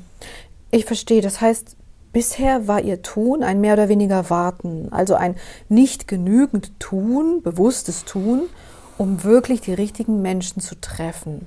Ich 0.71 0.85
verstehe. 0.85 1.23
Das 1.23 1.41
heißt, 1.41 1.74
bisher 2.15 2.67
war 2.67 2.81
ihr 2.81 3.03
Tun 3.03 3.43
ein 3.43 3.61
mehr 3.61 3.75
oder 3.75 3.91
weniger 3.91 4.31
Warten, 4.31 4.89
also 4.91 5.15
ein 5.17 5.37
nicht 5.69 6.09
genügend 6.09 6.81
Tun, 6.81 7.43
bewusstes 7.43 8.07
Tun, 8.07 8.45
um 8.97 9.25
wirklich 9.25 9.61
die 9.61 9.75
richtigen 9.75 10.23
Menschen 10.23 10.63
zu 10.63 10.81
treffen. 10.81 11.47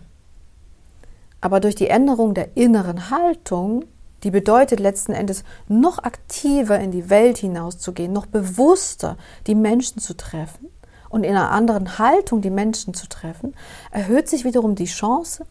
Aber 1.42 1.60
durch 1.60 1.74
die 1.74 1.88
Änderung 1.88 2.34
der 2.34 2.56
inneren 2.56 3.10
Haltung, 3.10 3.86
die 4.24 4.32
bedeutet 4.32 4.80
letzten 4.80 5.14
Endes 5.14 5.44
noch 5.68 6.00
aktiver 6.00 6.78
in 6.80 6.92
die 6.92 7.10
Welt 7.10 7.38
hinauszugehen, 7.38 8.12
noch 8.12 8.26
bewusster 8.26 9.18
die 9.48 9.56
Menschen 9.56 10.00
zu 10.02 10.16
treffen 10.16 10.68
und 11.10 11.24
in 11.24 11.32
einer 11.32 11.52
anderen 11.52 11.98
Haltung 11.98 12.42
die 12.42 12.50
Menschen 12.50 12.94
zu 12.94 13.08
treffen, 13.08 13.56
erhöht 13.92 14.28
sich 14.28 14.44
wiederum 14.44 14.76
die 14.76 14.86
Chance, 14.86 15.46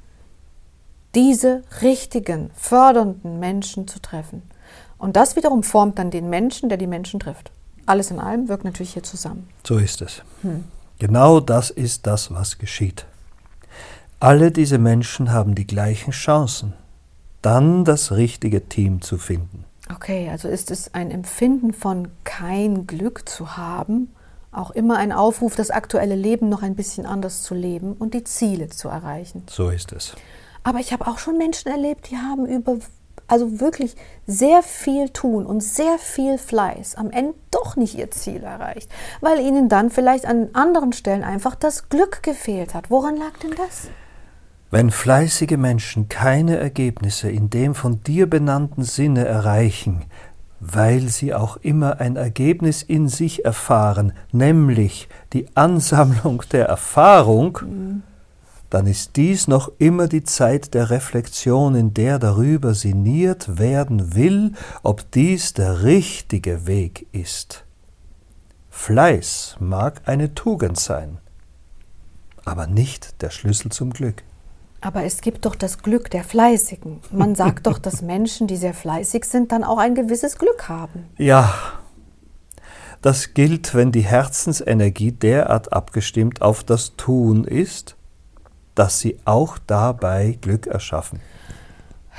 diese 1.15 1.63
richtigen, 1.81 2.51
fördernden 2.55 3.41
Menschen 3.41 3.89
zu 3.89 4.03
treffen. 4.03 4.43
Und 4.99 5.17
das 5.17 5.37
wiederum 5.37 5.63
formt 5.63 5.99
dann 5.99 6.11
den 6.11 6.31
Menschen, 6.31 6.69
der 6.69 6.79
die 6.79 6.87
Menschen 6.87 7.21
trifft. 7.21 7.51
Alles 7.85 8.11
in 8.11 8.19
allem 8.19 8.49
wirkt 8.49 8.65
natürlich 8.65 8.95
hier 8.95 9.03
zusammen. 9.03 9.49
So 9.65 9.79
ist 9.79 10.03
es. 10.03 10.23
Hm. 10.43 10.65
Genau 10.99 11.41
das 11.41 11.71
ist 11.71 12.07
das, 12.07 12.33
was 12.33 12.59
geschieht. 12.59 13.07
Alle 14.19 14.51
diese 14.51 14.79
Menschen 14.79 15.31
haben 15.31 15.55
die 15.55 15.67
gleichen 15.67 16.13
Chancen, 16.13 16.73
dann 17.43 17.85
das 17.85 18.13
richtige 18.13 18.67
Team 18.69 19.03
zu 19.03 19.19
finden. 19.19 19.65
Okay, 19.95 20.31
also 20.31 20.49
ist 20.49 20.71
es 20.71 20.95
ein 20.95 21.11
Empfinden 21.11 21.73
von 21.73 22.09
kein 22.25 22.87
Glück 22.87 23.29
zu 23.29 23.57
haben, 23.57 24.11
auch 24.51 24.71
immer 24.71 24.97
ein 24.97 25.13
Aufruf, 25.13 25.55
das 25.55 25.71
aktuelle 25.71 26.17
Leben 26.17 26.49
noch 26.49 26.63
ein 26.63 26.75
bisschen 26.75 27.07
anders 27.07 27.43
zu 27.43 27.55
leben 27.55 27.93
und 27.93 28.15
die 28.15 28.25
Ziele 28.25 28.69
zu 28.69 28.89
erreichen. 28.89 29.45
So 29.49 29.69
ist 29.69 29.93
es. 29.93 30.17
Aber 30.65 30.81
ich 30.81 30.93
habe 30.93 31.07
auch 31.07 31.19
schon 31.19 31.37
Menschen 31.37 31.71
erlebt, 31.71 32.11
die 32.11 32.17
haben 32.17 32.47
über 32.47 32.79
also 33.29 33.61
wirklich 33.61 33.97
sehr 34.27 34.63
viel 34.63 35.09
tun 35.11 35.47
und 35.47 35.63
sehr 35.63 35.99
viel 35.99 36.39
Fleiß 36.39 36.95
am 36.97 37.11
Ende 37.11 37.35
doch 37.51 37.77
nicht 37.77 37.97
ihr 37.97 38.11
Ziel 38.11 38.43
erreicht, 38.43 38.91
weil 39.21 39.41
ihnen 39.41 39.69
dann 39.69 39.91
vielleicht 39.91 40.27
an 40.27 40.49
anderen 40.53 40.93
Stellen 40.93 41.25
einfach 41.25 41.55
das 41.55 41.89
Glück 41.89 42.23
gefehlt 42.23 42.75
hat. 42.75 42.91
Woran 42.91 43.17
lag 43.17 43.37
denn 43.43 43.55
das? 43.57 43.89
Wenn 44.71 44.91
fleißige 44.91 45.57
Menschen 45.57 46.09
keine 46.09 46.57
Ergebnisse 46.57 47.31
in 47.31 47.51
dem 47.51 47.75
von 47.75 48.03
dir 48.03 48.29
benannten 48.29 48.83
Sinne 48.83 49.25
erreichen, 49.25 50.05
weil 50.61 51.03
sie 51.09 51.35
auch 51.35 51.57
immer 51.59 52.01
ein 52.01 52.17
Ergebnis 52.17 52.83
in 52.83 53.09
sich 53.09 53.45
erfahren, 53.45 54.13
nämlich 54.33 55.09
die 55.33 55.47
Ansammlung 55.55 56.43
der 56.53 56.67
Erfahrung, 56.67 57.59
mhm. 57.63 58.03
Dann 58.71 58.87
ist 58.87 59.17
dies 59.17 59.49
noch 59.49 59.71
immer 59.79 60.09
die 60.09 60.25
Zeit 60.25 60.75
der 60.75 60.91
Reflexion, 60.91 61.75
in 61.75 61.95
der 61.95 62.19
darüber 62.19 62.75
sinniert 62.75 63.59
werden 63.59 64.15
will, 64.15 64.53
ob 64.83 65.11
dies 65.13 65.55
der 65.55 65.83
richtige 65.83 66.67
Weg 66.67 67.07
ist. 67.13 67.65
Fleiß 68.71 69.57
mag 69.61 70.03
eine 70.07 70.35
Tugend 70.35 70.79
sein, 70.79 71.19
aber 72.45 72.67
nicht 72.67 73.23
der 73.23 73.31
Schlüssel 73.31 73.71
zum 73.71 73.91
Glück. 73.91 74.23
Aber 74.81 75.05
es 75.05 75.21
gibt 75.21 75.47
doch 75.47 75.55
das 75.55 75.79
Glück 75.79 76.11
der 76.11 76.23
Fleißigen. 76.23 77.01
Man 77.11 77.35
sagt 77.35 77.67
doch, 77.67 77.79
dass 77.79 78.03
Menschen, 78.03 78.47
die 78.47 78.57
sehr 78.57 78.75
fleißig 78.75 79.25
sind, 79.25 79.51
dann 79.51 79.65
auch 79.65 79.79
ein 79.79 79.95
gewisses 79.95 80.39
Glück 80.39 80.69
haben. 80.69 81.07
Ja, 81.17 81.55
das 83.03 83.35
gilt, 83.35 83.75
wenn 83.75 83.93
die 83.93 84.05
Herzensenergie 84.05 85.13
derart 85.13 85.73
abgestimmt 85.73 86.43
auf 86.43 86.63
das 86.63 86.97
Tun 86.97 87.45
ist, 87.45 87.96
dass 88.77 89.01
sie 89.01 89.19
auch 89.25 89.59
dabei 89.67 90.39
Glück 90.41 90.69
erschaffen. 90.69 91.21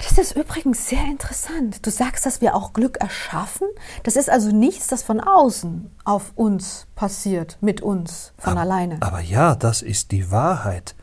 Das 0.03 0.17
ist 0.17 0.35
übrigens 0.35 0.87
sehr 0.87 1.03
interessant. 1.05 1.85
Du 1.85 1.89
sagst, 1.89 2.25
dass 2.25 2.41
wir 2.41 2.55
auch 2.55 2.73
Glück 2.73 2.97
erschaffen. 2.97 3.67
Das 4.03 4.15
ist 4.15 4.29
also 4.29 4.51
nichts, 4.51 4.87
das 4.87 5.01
von 5.01 5.19
außen 5.19 5.89
auf 6.03 6.33
uns 6.35 6.85
passiert, 6.95 7.57
mit 7.61 7.81
uns, 7.81 8.33
von 8.37 8.53
aber, 8.53 8.61
alleine. 8.61 8.97
Aber 8.99 9.21
ja, 9.21 9.55
das 9.55 9.81
ist 9.81 10.11
die 10.11 10.29
Wahrheit. 10.29 10.95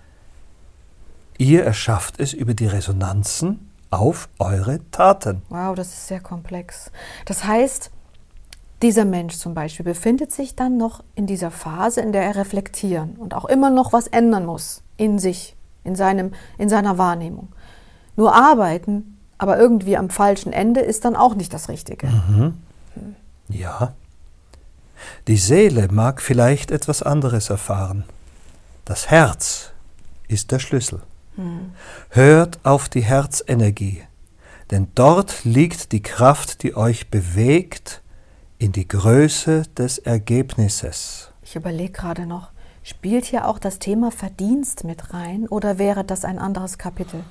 Ihr 1.38 1.64
erschafft 1.64 2.20
es 2.20 2.32
über 2.32 2.54
die 2.54 2.68
Resonanzen 2.68 3.70
auf 3.90 4.28
eure 4.38 4.78
Taten. 4.90 5.42
Wow, 5.48 5.74
das 5.74 5.88
ist 5.88 6.06
sehr 6.06 6.20
komplex. 6.20 6.92
Das 7.26 7.44
heißt, 7.44 7.90
dieser 8.84 9.06
Mensch 9.06 9.36
zum 9.36 9.54
Beispiel 9.54 9.84
befindet 9.84 10.30
sich 10.30 10.54
dann 10.54 10.76
noch 10.76 11.02
in 11.14 11.26
dieser 11.26 11.50
Phase, 11.50 12.02
in 12.02 12.12
der 12.12 12.22
er 12.22 12.36
reflektieren 12.36 13.16
und 13.16 13.34
auch 13.34 13.46
immer 13.46 13.70
noch 13.70 13.94
was 13.94 14.06
ändern 14.06 14.44
muss 14.44 14.82
in 14.98 15.18
sich, 15.18 15.56
in, 15.84 15.96
seinem, 15.96 16.32
in 16.58 16.68
seiner 16.68 16.98
Wahrnehmung. 16.98 17.48
Nur 18.14 18.34
arbeiten, 18.34 19.18
aber 19.38 19.58
irgendwie 19.58 19.96
am 19.96 20.10
falschen 20.10 20.52
Ende, 20.52 20.80
ist 20.80 21.04
dann 21.06 21.16
auch 21.16 21.34
nicht 21.34 21.52
das 21.54 21.68
Richtige. 21.68 22.06
Mhm. 22.06 22.54
Hm. 22.94 23.16
Ja. 23.48 23.94
Die 25.28 25.38
Seele 25.38 25.88
mag 25.90 26.20
vielleicht 26.20 26.70
etwas 26.70 27.02
anderes 27.02 27.48
erfahren. 27.50 28.04
Das 28.84 29.10
Herz 29.10 29.72
ist 30.28 30.52
der 30.52 30.58
Schlüssel. 30.58 31.00
Hört 32.10 32.60
auf 32.62 32.88
die 32.88 33.02
Herzenergie, 33.02 34.02
denn 34.70 34.88
dort 34.94 35.44
liegt 35.44 35.90
die 35.90 36.02
Kraft, 36.02 36.62
die 36.62 36.76
euch 36.76 37.10
bewegt 37.10 38.02
in 38.64 38.72
die 38.72 38.88
Größe 38.88 39.64
des 39.76 39.98
Ergebnisses. 39.98 41.30
Ich 41.42 41.54
überlege 41.54 41.92
gerade 41.92 42.24
noch, 42.24 42.48
spielt 42.82 43.26
hier 43.26 43.46
auch 43.46 43.58
das 43.58 43.78
Thema 43.78 44.10
Verdienst 44.10 44.84
mit 44.84 45.12
rein 45.12 45.46
oder 45.46 45.76
wäre 45.76 46.02
das 46.02 46.24
ein 46.24 46.38
anderes 46.38 46.78
Kapitel? 46.78 47.24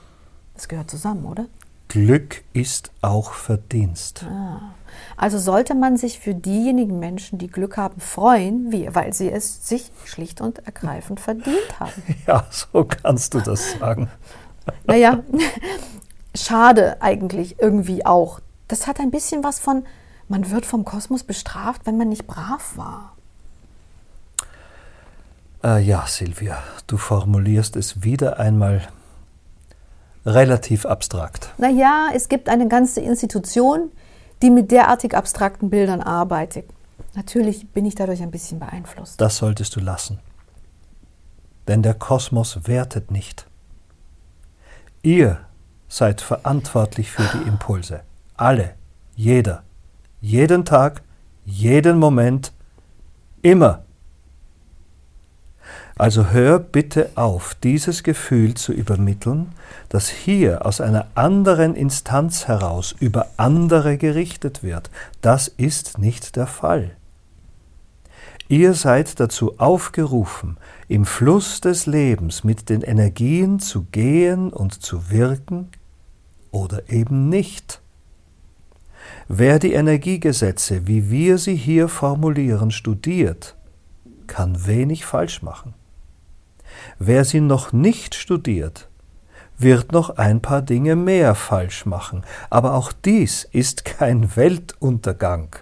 Das 0.53 0.67
gehört 0.67 0.91
zusammen, 0.91 1.25
oder? 1.25 1.47
Glück 1.87 2.43
ist 2.53 2.91
auch 3.01 3.33
Verdienst. 3.33 4.27
Ah. 4.29 4.75
Also 5.17 5.39
sollte 5.39 5.73
man 5.73 5.97
sich 5.97 6.19
für 6.19 6.35
diejenigen 6.35 6.99
Menschen, 6.99 7.39
die 7.39 7.47
Glück 7.47 7.77
haben, 7.77 7.99
freuen, 7.99 8.71
wie, 8.71 8.93
weil 8.93 9.11
sie 9.13 9.31
es 9.31 9.67
sich 9.67 9.91
schlicht 10.05 10.39
und 10.39 10.59
ergreifend 10.67 11.19
verdient 11.19 11.79
haben. 11.79 12.03
Ja, 12.27 12.45
so 12.51 12.85
kannst 12.85 13.33
du 13.33 13.39
das 13.39 13.71
sagen. 13.79 14.07
Naja, 14.85 15.23
schade 16.35 17.01
eigentlich 17.01 17.59
irgendwie 17.59 18.05
auch. 18.05 18.39
Das 18.67 18.85
hat 18.85 18.99
ein 18.99 19.09
bisschen 19.09 19.43
was 19.43 19.57
von, 19.57 19.83
man 20.33 20.49
wird 20.49 20.65
vom 20.65 20.83
Kosmos 20.83 21.23
bestraft, 21.23 21.85
wenn 21.85 21.95
man 21.95 22.09
nicht 22.09 22.25
brav 22.25 22.75
war. 22.75 23.15
Äh, 25.63 25.83
ja, 25.83 26.07
Silvia, 26.07 26.57
du 26.87 26.97
formulierst 26.97 27.75
es 27.75 28.01
wieder 28.01 28.39
einmal 28.39 28.81
relativ 30.25 30.87
abstrakt. 30.87 31.51
Naja, 31.59 32.07
es 32.15 32.29
gibt 32.29 32.49
eine 32.49 32.67
ganze 32.67 32.99
Institution, 33.01 33.91
die 34.41 34.49
mit 34.49 34.71
derartig 34.71 35.15
abstrakten 35.15 35.69
Bildern 35.69 36.01
arbeitet. 36.01 36.65
Natürlich 37.13 37.67
bin 37.67 37.85
ich 37.85 37.93
dadurch 37.93 38.23
ein 38.23 38.31
bisschen 38.31 38.57
beeinflusst. 38.57 39.21
Das 39.21 39.37
solltest 39.37 39.75
du 39.75 39.81
lassen. 39.81 40.17
Denn 41.67 41.83
der 41.83 41.93
Kosmos 41.93 42.67
wertet 42.67 43.11
nicht. 43.11 43.45
Ihr 45.03 45.41
seid 45.89 46.21
verantwortlich 46.21 47.11
für 47.11 47.37
die 47.37 47.47
Impulse. 47.47 48.01
Alle, 48.35 48.73
jeder, 49.15 49.61
jeden 50.23 50.63
Tag, 50.63 51.01
jeden 51.43 51.99
Moment, 51.99 52.53
immer. 53.41 53.83
Also 55.97 56.27
hör 56.27 56.59
bitte 56.59 57.09
auf, 57.15 57.55
dieses 57.61 58.03
Gefühl 58.03 58.53
zu 58.53 58.71
übermitteln, 58.71 59.51
das 59.89 60.07
hier 60.07 60.65
aus 60.65 60.79
einer 60.79 61.07
anderen 61.13 61.75
Instanz 61.75 62.47
heraus 62.47 62.95
über 62.97 63.27
andere 63.35 63.97
gerichtet 63.97 64.63
wird. 64.63 64.89
Das 65.21 65.49
ist 65.49 65.97
nicht 65.97 66.37
der 66.37 66.47
Fall. 66.47 66.91
Ihr 68.47 68.75
seid 68.75 69.19
dazu 69.19 69.59
aufgerufen, 69.59 70.55
im 70.87 71.05
Fluss 71.05 71.59
des 71.59 71.85
Lebens 71.85 72.45
mit 72.45 72.69
den 72.69 72.81
Energien 72.81 73.59
zu 73.59 73.83
gehen 73.91 74.53
und 74.53 74.81
zu 74.81 75.11
wirken 75.11 75.67
oder 76.49 76.89
eben 76.89 77.27
nicht. 77.27 77.82
Wer 79.27 79.59
die 79.59 79.73
Energiegesetze, 79.73 80.87
wie 80.87 81.09
wir 81.09 81.37
sie 81.37 81.55
hier 81.55 81.87
formulieren, 81.87 82.71
studiert, 82.71 83.55
kann 84.27 84.65
wenig 84.65 85.05
falsch 85.05 85.41
machen. 85.41 85.73
Wer 86.99 87.23
sie 87.23 87.39
noch 87.39 87.71
nicht 87.71 88.15
studiert, 88.15 88.89
wird 89.57 89.91
noch 89.91 90.17
ein 90.17 90.41
paar 90.41 90.61
Dinge 90.61 90.95
mehr 90.95 91.35
falsch 91.35 91.85
machen, 91.85 92.23
aber 92.49 92.73
auch 92.73 92.91
dies 92.91 93.47
ist 93.51 93.85
kein 93.85 94.35
Weltuntergang, 94.35 95.55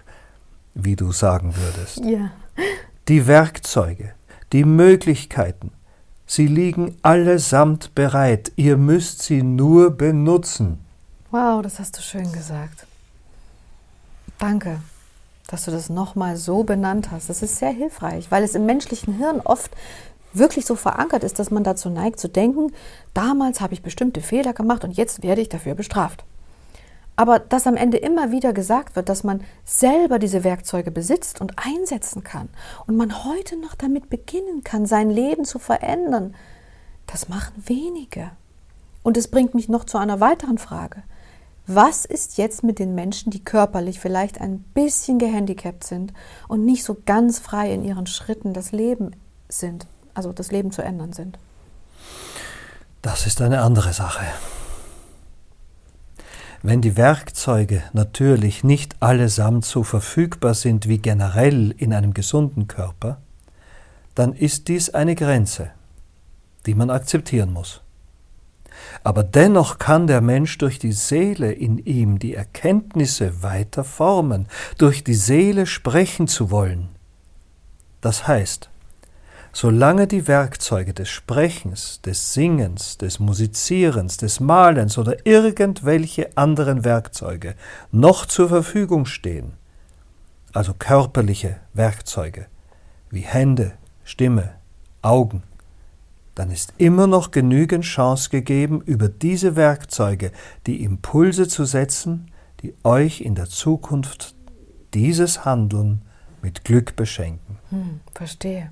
wie 0.74 0.96
du 0.96 1.12
sagen 1.12 1.54
würdest. 1.56 2.04
Ja. 2.04 2.30
Die 3.08 3.26
Werkzeuge, 3.26 4.12
die 4.52 4.64
Möglichkeiten, 4.64 5.72
sie 6.26 6.46
liegen 6.46 6.96
allesamt 7.02 7.94
bereit, 7.94 8.52
ihr 8.56 8.76
müsst 8.76 9.22
sie 9.22 9.42
nur 9.42 9.90
benutzen. 9.90 10.78
Wow, 11.30 11.62
das 11.62 11.78
hast 11.78 11.96
du 11.98 12.02
schön 12.02 12.30
gesagt. 12.32 12.86
Danke, 14.42 14.80
dass 15.46 15.66
du 15.66 15.70
das 15.70 15.88
nochmal 15.88 16.36
so 16.36 16.64
benannt 16.64 17.12
hast. 17.12 17.30
Das 17.30 17.42
ist 17.42 17.58
sehr 17.58 17.70
hilfreich, 17.70 18.28
weil 18.32 18.42
es 18.42 18.56
im 18.56 18.66
menschlichen 18.66 19.14
Hirn 19.14 19.40
oft 19.40 19.70
wirklich 20.32 20.66
so 20.66 20.74
verankert 20.74 21.22
ist, 21.22 21.38
dass 21.38 21.52
man 21.52 21.62
dazu 21.62 21.90
neigt 21.90 22.18
zu 22.18 22.28
denken, 22.28 22.72
damals 23.14 23.60
habe 23.60 23.72
ich 23.72 23.84
bestimmte 23.84 24.20
Fehler 24.20 24.52
gemacht 24.52 24.82
und 24.82 24.96
jetzt 24.96 25.22
werde 25.22 25.42
ich 25.42 25.48
dafür 25.48 25.76
bestraft. 25.76 26.24
Aber 27.14 27.38
dass 27.38 27.68
am 27.68 27.76
Ende 27.76 27.98
immer 27.98 28.32
wieder 28.32 28.52
gesagt 28.52 28.96
wird, 28.96 29.08
dass 29.08 29.22
man 29.22 29.44
selber 29.64 30.18
diese 30.18 30.42
Werkzeuge 30.42 30.90
besitzt 30.90 31.40
und 31.40 31.52
einsetzen 31.56 32.24
kann 32.24 32.48
und 32.88 32.96
man 32.96 33.24
heute 33.24 33.56
noch 33.56 33.76
damit 33.76 34.10
beginnen 34.10 34.64
kann, 34.64 34.86
sein 34.86 35.08
Leben 35.08 35.44
zu 35.44 35.60
verändern, 35.60 36.34
das 37.06 37.28
machen 37.28 37.62
wenige. 37.64 38.32
Und 39.04 39.16
es 39.16 39.28
bringt 39.28 39.54
mich 39.54 39.68
noch 39.68 39.84
zu 39.84 39.98
einer 39.98 40.18
weiteren 40.18 40.58
Frage. 40.58 41.04
Was 41.66 42.04
ist 42.04 42.38
jetzt 42.38 42.64
mit 42.64 42.78
den 42.78 42.94
Menschen, 42.94 43.30
die 43.30 43.44
körperlich 43.44 44.00
vielleicht 44.00 44.40
ein 44.40 44.58
bisschen 44.74 45.18
gehandicapt 45.18 45.84
sind 45.84 46.12
und 46.48 46.64
nicht 46.64 46.84
so 46.84 46.96
ganz 47.06 47.38
frei 47.38 47.72
in 47.72 47.84
ihren 47.84 48.06
Schritten 48.06 48.52
das 48.52 48.72
Leben 48.72 49.12
sind? 49.48 49.86
also 50.14 50.32
das 50.32 50.50
Leben 50.50 50.70
zu 50.72 50.82
ändern 50.82 51.12
sind. 51.12 51.38
Das 53.00 53.26
ist 53.26 53.40
eine 53.40 53.62
andere 53.62 53.92
Sache. 53.92 54.24
Wenn 56.62 56.80
die 56.80 56.96
Werkzeuge 56.96 57.82
natürlich 57.92 58.62
nicht 58.62 58.94
allesamt 59.00 59.64
so 59.64 59.82
verfügbar 59.82 60.54
sind 60.54 60.86
wie 60.86 60.98
generell 60.98 61.72
in 61.76 61.92
einem 61.92 62.14
gesunden 62.14 62.68
Körper, 62.68 63.20
dann 64.14 64.32
ist 64.32 64.68
dies 64.68 64.90
eine 64.90 65.16
Grenze, 65.16 65.70
die 66.66 66.74
man 66.74 66.90
akzeptieren 66.90 67.52
muss. 67.52 67.81
Aber 69.04 69.22
dennoch 69.22 69.78
kann 69.78 70.06
der 70.06 70.20
Mensch 70.20 70.58
durch 70.58 70.78
die 70.78 70.92
Seele 70.92 71.52
in 71.52 71.78
ihm 71.78 72.18
die 72.18 72.34
Erkenntnisse 72.34 73.42
weiter 73.42 73.84
formen, 73.84 74.48
durch 74.78 75.04
die 75.04 75.14
Seele 75.14 75.66
sprechen 75.66 76.28
zu 76.28 76.50
wollen. 76.50 76.88
Das 78.00 78.26
heißt, 78.26 78.70
solange 79.52 80.06
die 80.06 80.26
Werkzeuge 80.26 80.94
des 80.94 81.10
Sprechens, 81.10 82.00
des 82.00 82.32
Singens, 82.32 82.98
des 82.98 83.20
Musizierens, 83.20 84.16
des 84.16 84.40
Malens 84.40 84.98
oder 84.98 85.26
irgendwelche 85.26 86.36
anderen 86.36 86.84
Werkzeuge 86.84 87.54
noch 87.90 88.26
zur 88.26 88.48
Verfügung 88.48 89.06
stehen, 89.06 89.52
also 90.52 90.74
körperliche 90.74 91.56
Werkzeuge 91.74 92.46
wie 93.10 93.20
Hände, 93.20 93.72
Stimme, 94.04 94.54
Augen, 95.02 95.42
dann 96.34 96.50
ist 96.50 96.74
immer 96.78 97.06
noch 97.06 97.30
genügend 97.30 97.84
Chance 97.84 98.30
gegeben, 98.30 98.80
über 98.82 99.08
diese 99.08 99.56
Werkzeuge 99.56 100.32
die 100.66 100.82
Impulse 100.82 101.46
zu 101.48 101.64
setzen, 101.64 102.30
die 102.62 102.74
euch 102.84 103.20
in 103.20 103.34
der 103.34 103.46
Zukunft 103.46 104.34
dieses 104.94 105.44
Handeln 105.44 106.02
mit 106.42 106.64
Glück 106.64 106.96
beschenken. 106.96 107.58
Hm, 107.70 108.00
verstehe. 108.14 108.70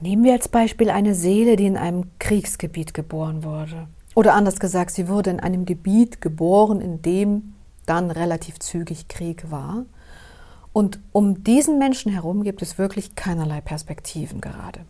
Nehmen 0.00 0.24
wir 0.24 0.32
als 0.32 0.48
Beispiel 0.48 0.90
eine 0.90 1.14
Seele, 1.14 1.56
die 1.56 1.66
in 1.66 1.76
einem 1.76 2.10
Kriegsgebiet 2.18 2.94
geboren 2.94 3.44
wurde. 3.44 3.86
Oder 4.14 4.34
anders 4.34 4.60
gesagt, 4.60 4.92
sie 4.92 5.08
wurde 5.08 5.30
in 5.30 5.40
einem 5.40 5.64
Gebiet 5.64 6.20
geboren, 6.20 6.80
in 6.80 7.02
dem 7.02 7.54
dann 7.86 8.10
relativ 8.10 8.58
zügig 8.58 9.08
Krieg 9.08 9.50
war. 9.50 9.84
Und 10.72 10.98
um 11.12 11.44
diesen 11.44 11.78
Menschen 11.78 12.12
herum 12.12 12.42
gibt 12.42 12.62
es 12.62 12.78
wirklich 12.78 13.14
keinerlei 13.14 13.60
Perspektiven 13.60 14.40
gerade. 14.40 14.80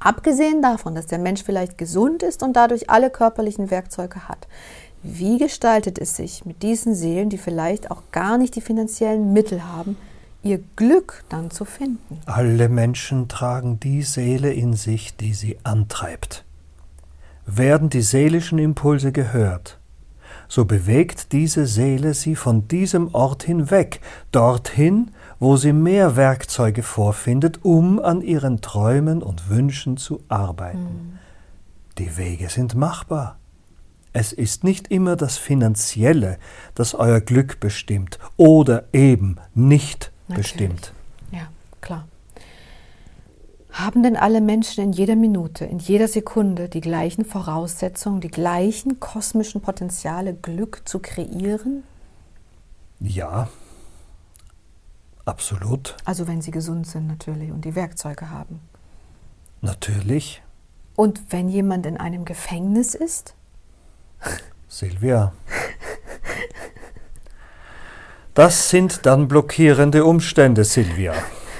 Abgesehen 0.00 0.62
davon, 0.62 0.94
dass 0.94 1.06
der 1.06 1.18
Mensch 1.18 1.42
vielleicht 1.42 1.76
gesund 1.76 2.22
ist 2.22 2.42
und 2.42 2.54
dadurch 2.54 2.88
alle 2.88 3.10
körperlichen 3.10 3.70
Werkzeuge 3.70 4.28
hat, 4.28 4.48
wie 5.02 5.38
gestaltet 5.38 5.98
es 5.98 6.16
sich 6.16 6.44
mit 6.46 6.62
diesen 6.62 6.94
Seelen, 6.94 7.28
die 7.28 7.38
vielleicht 7.38 7.90
auch 7.90 8.02
gar 8.10 8.38
nicht 8.38 8.56
die 8.56 8.62
finanziellen 8.62 9.32
Mittel 9.34 9.62
haben, 9.64 9.96
ihr 10.42 10.60
Glück 10.76 11.24
dann 11.28 11.50
zu 11.50 11.66
finden. 11.66 12.18
Alle 12.24 12.70
Menschen 12.70 13.28
tragen 13.28 13.78
die 13.78 14.02
Seele 14.02 14.52
in 14.52 14.74
sich, 14.74 15.16
die 15.16 15.34
sie 15.34 15.58
antreibt. 15.64 16.44
Werden 17.44 17.90
die 17.90 18.02
seelischen 18.02 18.58
Impulse 18.58 19.12
gehört, 19.12 19.79
so 20.50 20.64
bewegt 20.64 21.30
diese 21.32 21.64
Seele 21.64 22.12
sie 22.12 22.34
von 22.34 22.66
diesem 22.66 23.14
Ort 23.14 23.44
hinweg, 23.44 24.00
dorthin, 24.32 25.12
wo 25.38 25.56
sie 25.56 25.72
mehr 25.72 26.16
Werkzeuge 26.16 26.82
vorfindet, 26.82 27.60
um 27.62 28.00
an 28.00 28.20
ihren 28.20 28.60
Träumen 28.60 29.22
und 29.22 29.48
Wünschen 29.48 29.96
zu 29.96 30.22
arbeiten. 30.28 30.78
Hm. 30.78 31.18
Die 31.98 32.16
Wege 32.16 32.48
sind 32.48 32.74
machbar. 32.74 33.38
Es 34.12 34.32
ist 34.32 34.64
nicht 34.64 34.88
immer 34.88 35.14
das 35.14 35.38
Finanzielle, 35.38 36.36
das 36.74 36.94
euer 36.94 37.20
Glück 37.20 37.60
bestimmt 37.60 38.18
oder 38.36 38.84
eben 38.92 39.36
nicht 39.54 40.10
Natürlich. 40.26 40.50
bestimmt. 40.50 40.92
Ja, 41.30 41.46
klar. 41.80 42.08
Haben 43.72 44.02
denn 44.02 44.16
alle 44.16 44.40
Menschen 44.40 44.82
in 44.84 44.92
jeder 44.92 45.16
Minute, 45.16 45.64
in 45.64 45.78
jeder 45.78 46.08
Sekunde 46.08 46.68
die 46.68 46.80
gleichen 46.80 47.24
Voraussetzungen, 47.24 48.20
die 48.20 48.28
gleichen 48.28 49.00
kosmischen 49.00 49.60
Potenziale, 49.60 50.34
Glück 50.34 50.82
zu 50.84 50.98
kreieren? 50.98 51.84
Ja, 52.98 53.48
absolut. 55.24 55.96
Also 56.04 56.26
wenn 56.26 56.42
sie 56.42 56.50
gesund 56.50 56.86
sind 56.86 57.06
natürlich 57.06 57.52
und 57.52 57.64
die 57.64 57.74
Werkzeuge 57.74 58.30
haben. 58.30 58.60
Natürlich. 59.60 60.42
Und 60.96 61.20
wenn 61.30 61.48
jemand 61.48 61.86
in 61.86 61.96
einem 61.96 62.24
Gefängnis 62.24 62.94
ist? 62.94 63.34
Silvia, 64.68 65.32
das 68.34 68.70
sind 68.70 69.06
dann 69.06 69.28
blockierende 69.28 70.04
Umstände, 70.04 70.64
Silvia. 70.64 71.14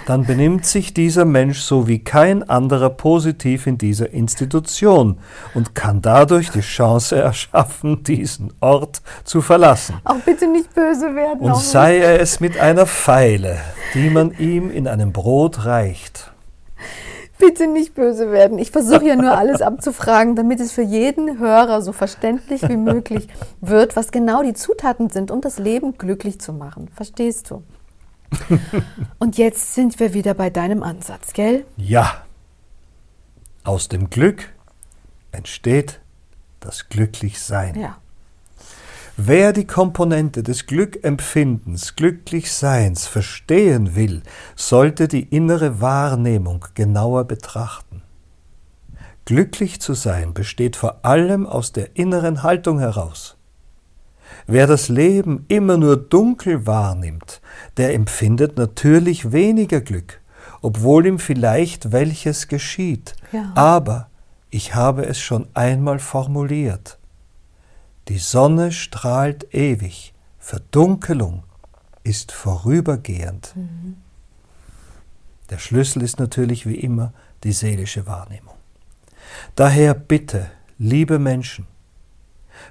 Dann 0.07 0.25
benimmt 0.25 0.67
sich 0.67 0.95
dieser 0.95 1.25
Mensch 1.25 1.61
so 1.61 1.87
wie 1.87 1.99
kein 1.99 2.49
anderer 2.49 2.91
positiv 2.91 3.67
in 3.67 3.79
dieser 3.79 4.13
Institution 4.13 5.19
und 5.55 5.75
kann 5.75 6.03
dadurch 6.03 6.51
die 6.51 6.61
Chance 6.61 7.17
erschaffen, 7.17 8.03
diesen 8.03 8.53
Ort 8.61 9.03
zu 9.25 9.41
verlassen. 9.41 9.97
Auch 10.05 10.17
bitte 10.17 10.47
nicht 10.47 10.75
böse 10.75 11.15
werden. 11.15 11.41
Und 11.41 11.57
sei 11.57 11.99
er 11.99 12.21
es 12.21 12.41
mit 12.41 12.59
einer 12.59 12.87
Pfeile, 12.87 13.59
die 13.95 14.11
man 14.11 14.33
ihm 14.39 14.71
in 14.71 14.89
einem 14.89 15.13
Brot 15.13 15.65
reicht. 15.65 16.33
Bitte 17.39 17.67
nicht 17.67 17.95
böse 17.95 18.31
werden. 18.33 18.59
Ich 18.59 18.71
versuche 18.71 19.07
ja 19.07 19.17
nur 19.17 19.37
alles 19.37 19.63
abzufragen, 19.63 20.37
damit 20.37 20.61
es 20.61 20.73
für 20.73 20.83
jeden 20.83 21.39
Hörer 21.39 21.81
so 21.81 21.93
verständlich 21.93 22.69
wie 22.69 22.77
möglich 22.77 23.29
wird, 23.63 23.97
was 23.97 24.13
genau 24.13 24.43
die 24.43 24.53
Zutaten 24.53 25.09
sind, 25.09 25.31
um 25.31 25.41
das 25.41 25.59
Leben 25.59 25.97
glücklich 25.97 26.39
zu 26.39 26.53
machen. 26.53 26.89
Verstehst 26.95 27.51
du? 27.51 27.63
Und 29.19 29.39
jetzt 29.39 29.75
sind 29.75 29.99
wir 30.01 30.15
wieder 30.15 30.35
bei 30.35 30.51
deinem 30.51 30.83
Ansatz, 30.83 31.33
gell? 31.33 31.65
Ja. 31.77 32.25
Aus 33.65 33.89
dem 33.89 34.11
Glück 34.11 34.53
entsteht 35.33 36.01
das 36.61 36.89
Glücklichsein. 36.89 37.79
Ja. 37.79 37.99
Wer 39.17 39.53
die 39.53 39.67
Komponente 39.67 40.43
des 40.43 40.67
Glückempfindens, 40.67 41.95
Glücklichseins 41.95 43.07
verstehen 43.07 43.95
will, 43.95 44.23
sollte 44.57 45.09
die 45.09 45.25
innere 45.25 45.81
Wahrnehmung 45.81 46.65
genauer 46.75 47.25
betrachten. 47.25 48.03
Glücklich 49.27 49.81
zu 49.81 49.93
sein 49.95 50.33
besteht 50.33 50.75
vor 50.75 51.05
allem 51.05 51.47
aus 51.47 51.73
der 51.73 51.97
inneren 51.97 52.43
Haltung 52.43 52.79
heraus. 52.79 53.37
Wer 54.53 54.67
das 54.67 54.89
Leben 54.89 55.45
immer 55.47 55.77
nur 55.77 55.97
dunkel 55.97 56.67
wahrnimmt, 56.67 57.41
der 57.77 57.95
empfindet 57.95 58.57
natürlich 58.57 59.31
weniger 59.31 59.81
Glück, 59.81 60.21
obwohl 60.61 61.07
ihm 61.07 61.21
vielleicht 61.21 61.93
welches 61.93 62.49
geschieht. 62.49 63.15
Ja. 63.31 63.53
Aber 63.55 64.09
ich 64.51 64.75
habe 64.75 65.07
es 65.07 65.21
schon 65.21 65.47
einmal 65.55 66.01
formuliert. 66.01 66.99
Die 68.09 68.19
Sonne 68.19 68.73
strahlt 68.73 69.55
ewig, 69.55 70.15
Verdunkelung 70.41 71.45
ist 72.03 72.33
vorübergehend. 72.33 73.53
Mhm. 73.55 73.99
Der 75.49 75.59
Schlüssel 75.59 76.03
ist 76.03 76.19
natürlich 76.19 76.67
wie 76.67 76.81
immer 76.81 77.13
die 77.45 77.53
seelische 77.53 78.05
Wahrnehmung. 78.05 78.57
Daher 79.55 79.95
bitte, 79.95 80.51
liebe 80.77 81.21
Menschen, 81.21 81.69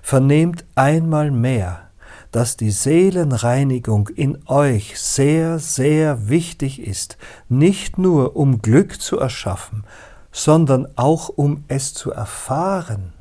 vernehmt 0.01 0.65
einmal 0.75 1.31
mehr, 1.31 1.89
dass 2.31 2.57
die 2.57 2.71
Seelenreinigung 2.71 4.09
in 4.09 4.37
euch 4.45 4.99
sehr, 4.99 5.59
sehr 5.59 6.29
wichtig 6.29 6.81
ist, 6.81 7.17
nicht 7.47 7.97
nur 7.97 8.35
um 8.35 8.61
Glück 8.61 9.01
zu 9.01 9.19
erschaffen, 9.19 9.83
sondern 10.31 10.87
auch 10.95 11.29
um 11.29 11.63
es 11.67 11.93
zu 11.93 12.11
erfahren. 12.11 13.13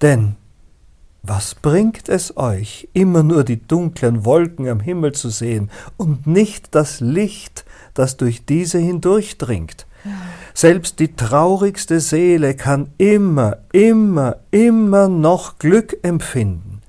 Denn 0.00 0.36
was 1.22 1.54
bringt 1.54 2.08
es 2.08 2.36
euch, 2.36 2.88
immer 2.94 3.22
nur 3.22 3.44
die 3.44 3.62
dunklen 3.62 4.24
Wolken 4.24 4.68
am 4.68 4.80
Himmel 4.80 5.12
zu 5.12 5.28
sehen 5.30 5.70
und 5.96 6.26
nicht 6.26 6.74
das 6.74 6.98
Licht, 6.98 7.64
das 7.94 8.16
durch 8.16 8.44
diese 8.44 8.78
hindurchdringt? 8.78 9.86
Selbst 10.54 10.98
die 10.98 11.14
traurigste 11.14 12.00
Seele 12.00 12.54
kann 12.54 12.92
immer, 12.98 13.58
immer, 13.72 14.36
immer 14.50 15.08
noch 15.08 15.58
Glück 15.58 15.96
empfinden. 16.02 16.80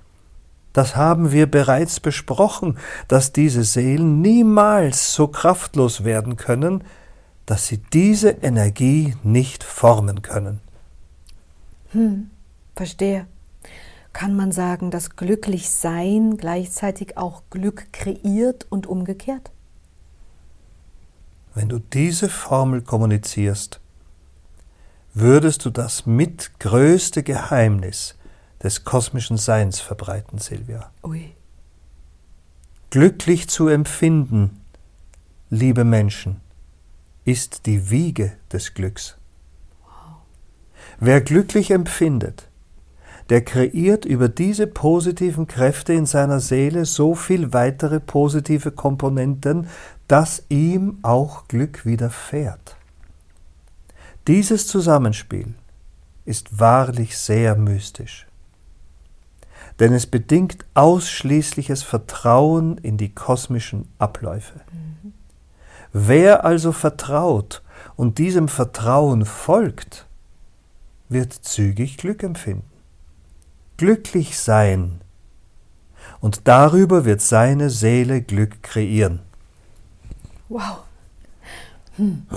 Das 0.74 0.96
haben 0.96 1.32
wir 1.32 1.46
bereits 1.50 2.00
besprochen, 2.00 2.78
dass 3.08 3.32
diese 3.32 3.64
Seelen 3.64 4.22
niemals 4.22 5.14
so 5.14 5.28
kraftlos 5.28 6.04
werden 6.04 6.36
können, 6.36 6.84
dass 7.46 7.68
sie 7.68 7.78
diese 7.78 8.30
Energie 8.30 9.16
nicht 9.22 9.64
formen 9.64 10.24
können. 10.24 10.62
Hm, 11.92 12.32
verstehe 12.76 13.28
kann 14.14 14.36
man 14.36 14.52
sagen, 14.52 14.92
dass 14.92 15.16
Glücklichsein 15.16 16.38
gleichzeitig 16.38 17.18
auch 17.18 17.42
Glück 17.50 17.92
kreiert 17.92 18.68
und 18.70 18.86
umgekehrt? 18.88 19.52
Wenn 21.56 21.70
du 21.70 21.80
diese 21.80 22.30
Formel 22.30 22.82
kommunizierst, 22.82 23.80
würdest 25.14 25.66
du 25.66 25.70
das 25.70 26.06
mitgrößte 26.06 27.22
Geheimnis 27.24 28.16
des 28.64 28.84
kosmischen 28.84 29.38
Seins 29.38 29.80
verbreiten, 29.80 30.40
Silvia. 30.40 30.92
Ui. 31.04 31.36
Glücklich 32.90 33.50
zu 33.50 33.68
empfinden, 33.68 34.62
liebe 35.50 35.84
Menschen, 35.84 36.42
ist 37.26 37.66
die 37.66 37.90
Wiege 37.90 38.34
des 38.52 38.74
Glücks. 38.74 39.18
Wow. 39.84 40.18
Wer 41.00 41.22
glücklich 41.22 41.72
empfindet, 41.72 42.50
der 43.30 43.44
kreiert 43.44 44.06
über 44.06 44.28
diese 44.30 44.68
positiven 44.68 45.48
Kräfte 45.48 45.94
in 45.94 46.06
seiner 46.06 46.40
Seele 46.40 46.86
so 46.86 47.16
viel 47.16 47.54
weitere 47.54 48.00
positive 48.00 48.72
Komponenten, 48.72 49.68
dass 50.08 50.44
ihm 50.50 51.00
auch 51.02 51.48
Glück 51.48 51.86
widerfährt. 51.86 52.76
Dieses 54.28 54.68
Zusammenspiel 54.68 55.54
ist 56.26 56.60
wahrlich 56.60 57.18
sehr 57.18 57.56
mystisch, 57.56 58.28
denn 59.80 59.94
es 59.94 60.06
bedingt 60.06 60.66
ausschließliches 60.74 61.84
Vertrauen 61.84 62.78
in 62.78 62.98
die 62.98 63.14
kosmischen 63.14 63.88
Abläufe. 64.00 64.62
Mhm. 64.72 65.14
Wer 65.92 66.46
also 66.46 66.72
vertraut 66.72 67.62
und 67.96 68.18
diesem 68.18 68.48
Vertrauen 68.48 69.26
folgt, 69.26 70.08
wird 71.10 71.34
zügig 71.34 71.98
Glück 71.98 72.24
empfinden 72.24 72.74
glücklich 73.78 74.40
sein. 74.40 75.02
Und 76.20 76.48
darüber 76.48 77.04
wird 77.04 77.22
seine 77.22 77.70
Seele 77.70 78.22
Glück 78.22 78.64
kreieren. 78.64 79.20
Wow. 80.54 80.84
Hm. 81.98 82.28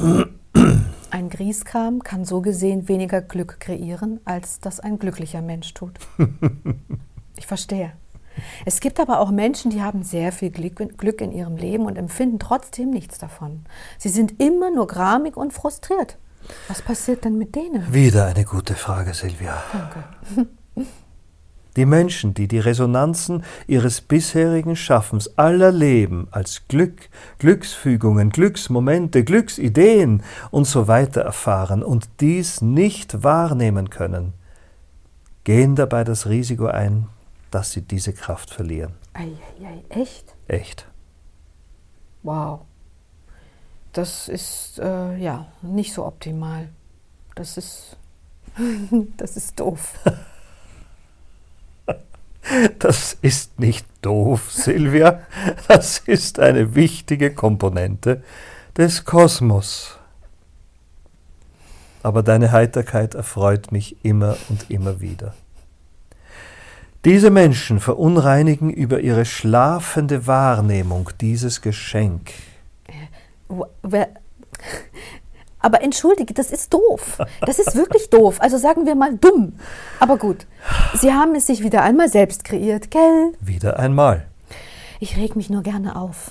Ein 1.11 1.29
Grieskram 1.29 2.03
kann 2.03 2.25
so 2.25 2.41
gesehen 2.41 2.89
weniger 2.89 3.21
Glück 3.21 3.61
kreieren, 3.61 4.21
als 4.25 4.59
das 4.59 4.81
ein 4.81 4.99
glücklicher 4.99 5.43
Mensch 5.43 5.75
tut. 5.75 5.93
Ich 7.39 7.47
verstehe. 7.47 7.93
Es 8.65 8.81
gibt 8.81 8.99
aber 8.99 9.21
auch 9.21 9.31
Menschen, 9.31 9.71
die 9.71 9.83
haben 9.83 10.03
sehr 10.03 10.33
viel 10.33 10.49
Glück 10.49 11.21
in 11.21 11.33
ihrem 11.33 11.59
Leben 11.59 11.85
und 11.85 11.99
empfinden 11.99 12.39
trotzdem 12.39 12.89
nichts 12.89 13.19
davon. 13.19 13.67
Sie 13.99 14.09
sind 14.09 14.41
immer 14.41 14.71
nur 14.71 14.87
gramig 14.87 15.37
und 15.37 15.53
frustriert. 15.53 16.17
Was 16.67 16.81
passiert 16.81 17.27
denn 17.27 17.37
mit 17.37 17.55
denen? 17.55 17.93
Wieder 17.93 18.25
eine 18.25 18.47
gute 18.47 18.75
Frage, 18.75 19.13
Silvia. 19.13 19.63
Danke. 19.71 20.49
Die 21.77 21.87
Menschen, 21.87 22.35
die 22.35 22.49
die 22.49 22.59
Resonanzen 22.59 23.45
ihres 23.67 24.01
bisherigen 24.01 24.77
Schaffens 24.77 25.39
aller 25.39 25.71
Leben 25.71 26.29
als 26.31 26.63
Glück, 26.69 27.09
Glücksfügungen, 27.39 28.31
Glücksmomente, 28.31 29.25
Glücksideen 29.25 30.23
und 30.51 30.67
so 30.67 30.89
weiter 30.89 31.21
erfahren 31.21 31.83
und 31.83 32.09
dies 32.21 32.63
nicht 32.63 33.23
wahrnehmen 33.23 33.91
können, 33.91 34.33
gehen 35.45 35.77
dabei 35.77 36.03
das 36.03 36.29
Risiko 36.29 36.67
ein, 36.67 37.09
dass 37.51 37.73
sie 37.73 37.83
diese 37.83 38.13
Kraft 38.13 38.51
verlieren. 38.51 38.95
Eieiei, 39.13 39.85
echt? 39.91 40.35
Echt. 40.49 40.87
Wow. 42.23 42.63
Das 43.93 44.29
ist 44.29 44.79
äh, 44.79 45.17
ja 45.17 45.47
nicht 45.63 45.93
so 45.93 46.05
optimal. 46.05 46.69
Das 47.35 47.57
ist 47.57 47.97
das 49.17 49.37
ist 49.37 49.59
doof. 49.61 49.95
Das 52.79 53.17
ist 53.23 53.59
nicht 53.59 53.87
doof, 54.03 54.53
Silvia. 54.53 55.21
Das 55.69 55.99
ist 55.99 56.39
eine 56.39 56.75
wichtige 56.75 57.35
Komponente 57.35 58.23
des 58.77 59.05
Kosmos. 59.05 59.99
Aber 62.03 62.23
deine 62.23 62.53
Heiterkeit 62.53 63.15
erfreut 63.15 63.73
mich 63.73 63.97
immer 64.05 64.37
und 64.49 64.71
immer 64.71 65.01
wieder. 65.01 65.35
Diese 67.05 67.31
Menschen 67.31 67.81
verunreinigen 67.81 68.71
über 68.71 69.01
ihre 69.01 69.25
schlafende 69.25 70.27
Wahrnehmung 70.27 71.11
dieses 71.21 71.61
Geschenk. 71.63 72.33
Äh, 73.91 74.07
aber 75.67 75.83
entschuldige, 75.83 76.33
das 76.33 76.53
ist 76.53 76.73
doof. 76.73 77.19
Das 77.45 77.59
ist 77.59 77.75
wirklich 77.75 78.09
doof. 78.09 78.37
Also 78.39 78.57
sagen 78.57 78.87
wir 78.87 78.95
mal 78.95 79.17
dumm. 79.17 79.55
Aber 79.99 80.17
gut, 80.17 80.47
Sie 80.95 81.13
haben 81.13 81.35
es 81.35 81.49
sich 81.49 81.65
wieder 81.65 81.83
einmal 81.83 82.09
selbst 82.09 82.45
kreiert, 82.45 82.93
gell? 82.93 83.33
Wieder 83.41 83.77
einmal. 83.77 84.29
Ich 85.01 85.17
reg 85.17 85.35
mich 85.35 85.51
nur 85.51 85.65
gerne 85.65 85.97
auf, 85.97 86.31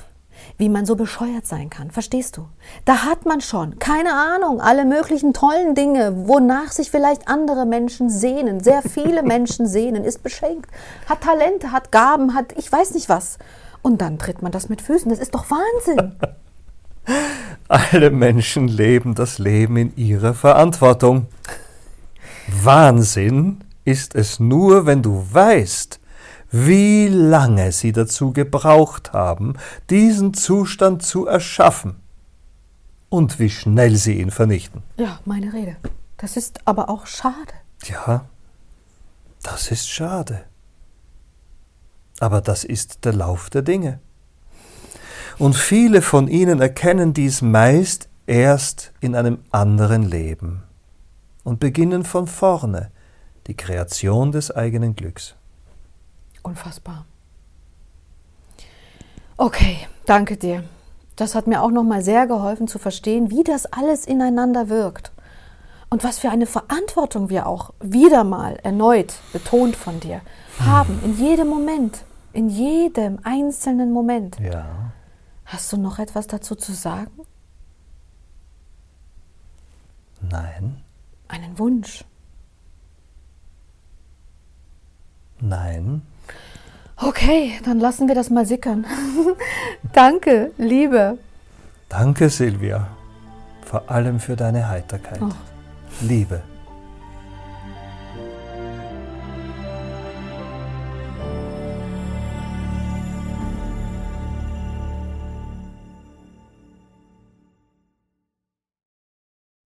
wie 0.57 0.69
man 0.69 0.85
so 0.85 0.95
bescheuert 0.95 1.45
sein 1.45 1.69
kann. 1.69 1.91
Verstehst 1.91 2.37
du? 2.37 2.47
Da 2.85 3.03
hat 3.03 3.25
man 3.25 3.41
schon, 3.41 3.77
keine 3.77 4.13
Ahnung, 4.13 4.61
alle 4.61 4.85
möglichen 4.85 5.33
tollen 5.33 5.75
Dinge, 5.75 6.29
wonach 6.29 6.71
sich 6.71 6.89
vielleicht 6.89 7.27
andere 7.27 7.65
Menschen 7.65 8.09
sehnen. 8.09 8.63
Sehr 8.63 8.83
viele 8.83 9.21
Menschen 9.35 9.67
sehnen, 9.67 10.05
ist 10.05 10.23
beschenkt, 10.23 10.71
hat 11.09 11.19
Talente, 11.19 11.73
hat 11.73 11.91
Gaben, 11.91 12.35
hat 12.35 12.53
ich 12.55 12.71
weiß 12.71 12.93
nicht 12.93 13.09
was. 13.09 13.37
Und 13.81 13.99
dann 13.99 14.17
tritt 14.17 14.41
man 14.41 14.53
das 14.53 14.69
mit 14.69 14.81
Füßen. 14.81 15.09
Das 15.09 15.19
ist 15.19 15.35
doch 15.35 15.47
Wahnsinn. 15.51 16.15
Alle 17.67 18.11
Menschen 18.11 18.67
leben 18.67 19.15
das 19.15 19.39
Leben 19.39 19.77
in 19.77 19.95
ihrer 19.95 20.33
Verantwortung. 20.33 21.27
Wahnsinn 22.47 23.63
ist 23.85 24.13
es 24.13 24.39
nur, 24.39 24.85
wenn 24.85 25.01
du 25.01 25.25
weißt, 25.31 25.99
wie 26.51 27.07
lange 27.07 27.71
sie 27.71 27.91
dazu 27.91 28.31
gebraucht 28.33 29.13
haben, 29.13 29.55
diesen 29.89 30.33
Zustand 30.33 31.03
zu 31.03 31.25
erschaffen. 31.25 31.95
und 33.09 33.39
wie 33.39 33.49
schnell 33.49 33.95
sie 33.95 34.19
ihn 34.19 34.31
vernichten. 34.31 34.83
Ja, 34.97 35.19
meine 35.25 35.53
Rede. 35.53 35.77
Das 36.17 36.35
ist 36.35 36.59
aber 36.65 36.89
auch 36.89 37.05
schade. 37.07 37.53
Ja, 37.85 38.25
das 39.43 39.71
ist 39.71 39.89
schade. 39.89 40.43
Aber 42.19 42.41
das 42.41 42.63
ist 42.65 43.05
der 43.05 43.13
Lauf 43.13 43.49
der 43.49 43.61
Dinge. 43.61 43.99
Und 45.37 45.55
viele 45.55 46.01
von 46.01 46.27
ihnen 46.27 46.61
erkennen 46.61 47.13
dies 47.13 47.41
meist 47.41 48.09
erst 48.25 48.93
in 49.01 49.15
einem 49.15 49.39
anderen 49.51 50.03
Leben 50.03 50.63
und 51.43 51.59
beginnen 51.59 52.03
von 52.03 52.27
vorne 52.27 52.91
die 53.47 53.55
Kreation 53.55 54.31
des 54.31 54.51
eigenen 54.51 54.95
Glücks. 54.95 55.35
Unfassbar. 56.41 57.05
Okay, 59.37 59.87
danke 60.05 60.37
dir. 60.37 60.63
Das 61.15 61.35
hat 61.35 61.47
mir 61.47 61.61
auch 61.61 61.71
noch 61.71 61.83
mal 61.83 62.01
sehr 62.01 62.27
geholfen 62.27 62.67
zu 62.67 62.79
verstehen, 62.79 63.29
wie 63.29 63.43
das 63.43 63.65
alles 63.65 64.05
ineinander 64.05 64.69
wirkt 64.69 65.11
und 65.89 66.03
was 66.03 66.19
für 66.19 66.29
eine 66.29 66.45
Verantwortung 66.45 67.29
wir 67.29 67.47
auch 67.47 67.73
wieder 67.81 68.23
mal 68.23 68.57
erneut 68.63 69.13
betont 69.31 69.75
von 69.75 69.99
dir 69.99 70.21
haben 70.59 70.99
in 71.03 71.17
jedem 71.17 71.47
Moment, 71.47 72.03
in 72.33 72.49
jedem 72.49 73.19
einzelnen 73.23 73.91
Moment. 73.91 74.37
Ja. 74.39 74.65
Hast 75.45 75.71
du 75.71 75.77
noch 75.77 75.99
etwas 75.99 76.27
dazu 76.27 76.55
zu 76.55 76.73
sagen? 76.73 77.21
Nein. 80.21 80.81
Einen 81.27 81.57
Wunsch? 81.59 82.03
Nein. 85.39 86.01
Okay, 86.97 87.59
dann 87.63 87.79
lassen 87.79 88.07
wir 88.07 88.15
das 88.15 88.29
mal 88.29 88.45
sickern. 88.45 88.85
Danke, 89.93 90.51
Liebe. 90.57 91.17
Danke, 91.89 92.29
Silvia. 92.29 92.87
Vor 93.63 93.89
allem 93.91 94.19
für 94.19 94.35
deine 94.35 94.67
Heiterkeit. 94.69 95.21
Oh. 95.21 95.29
Liebe. 96.01 96.41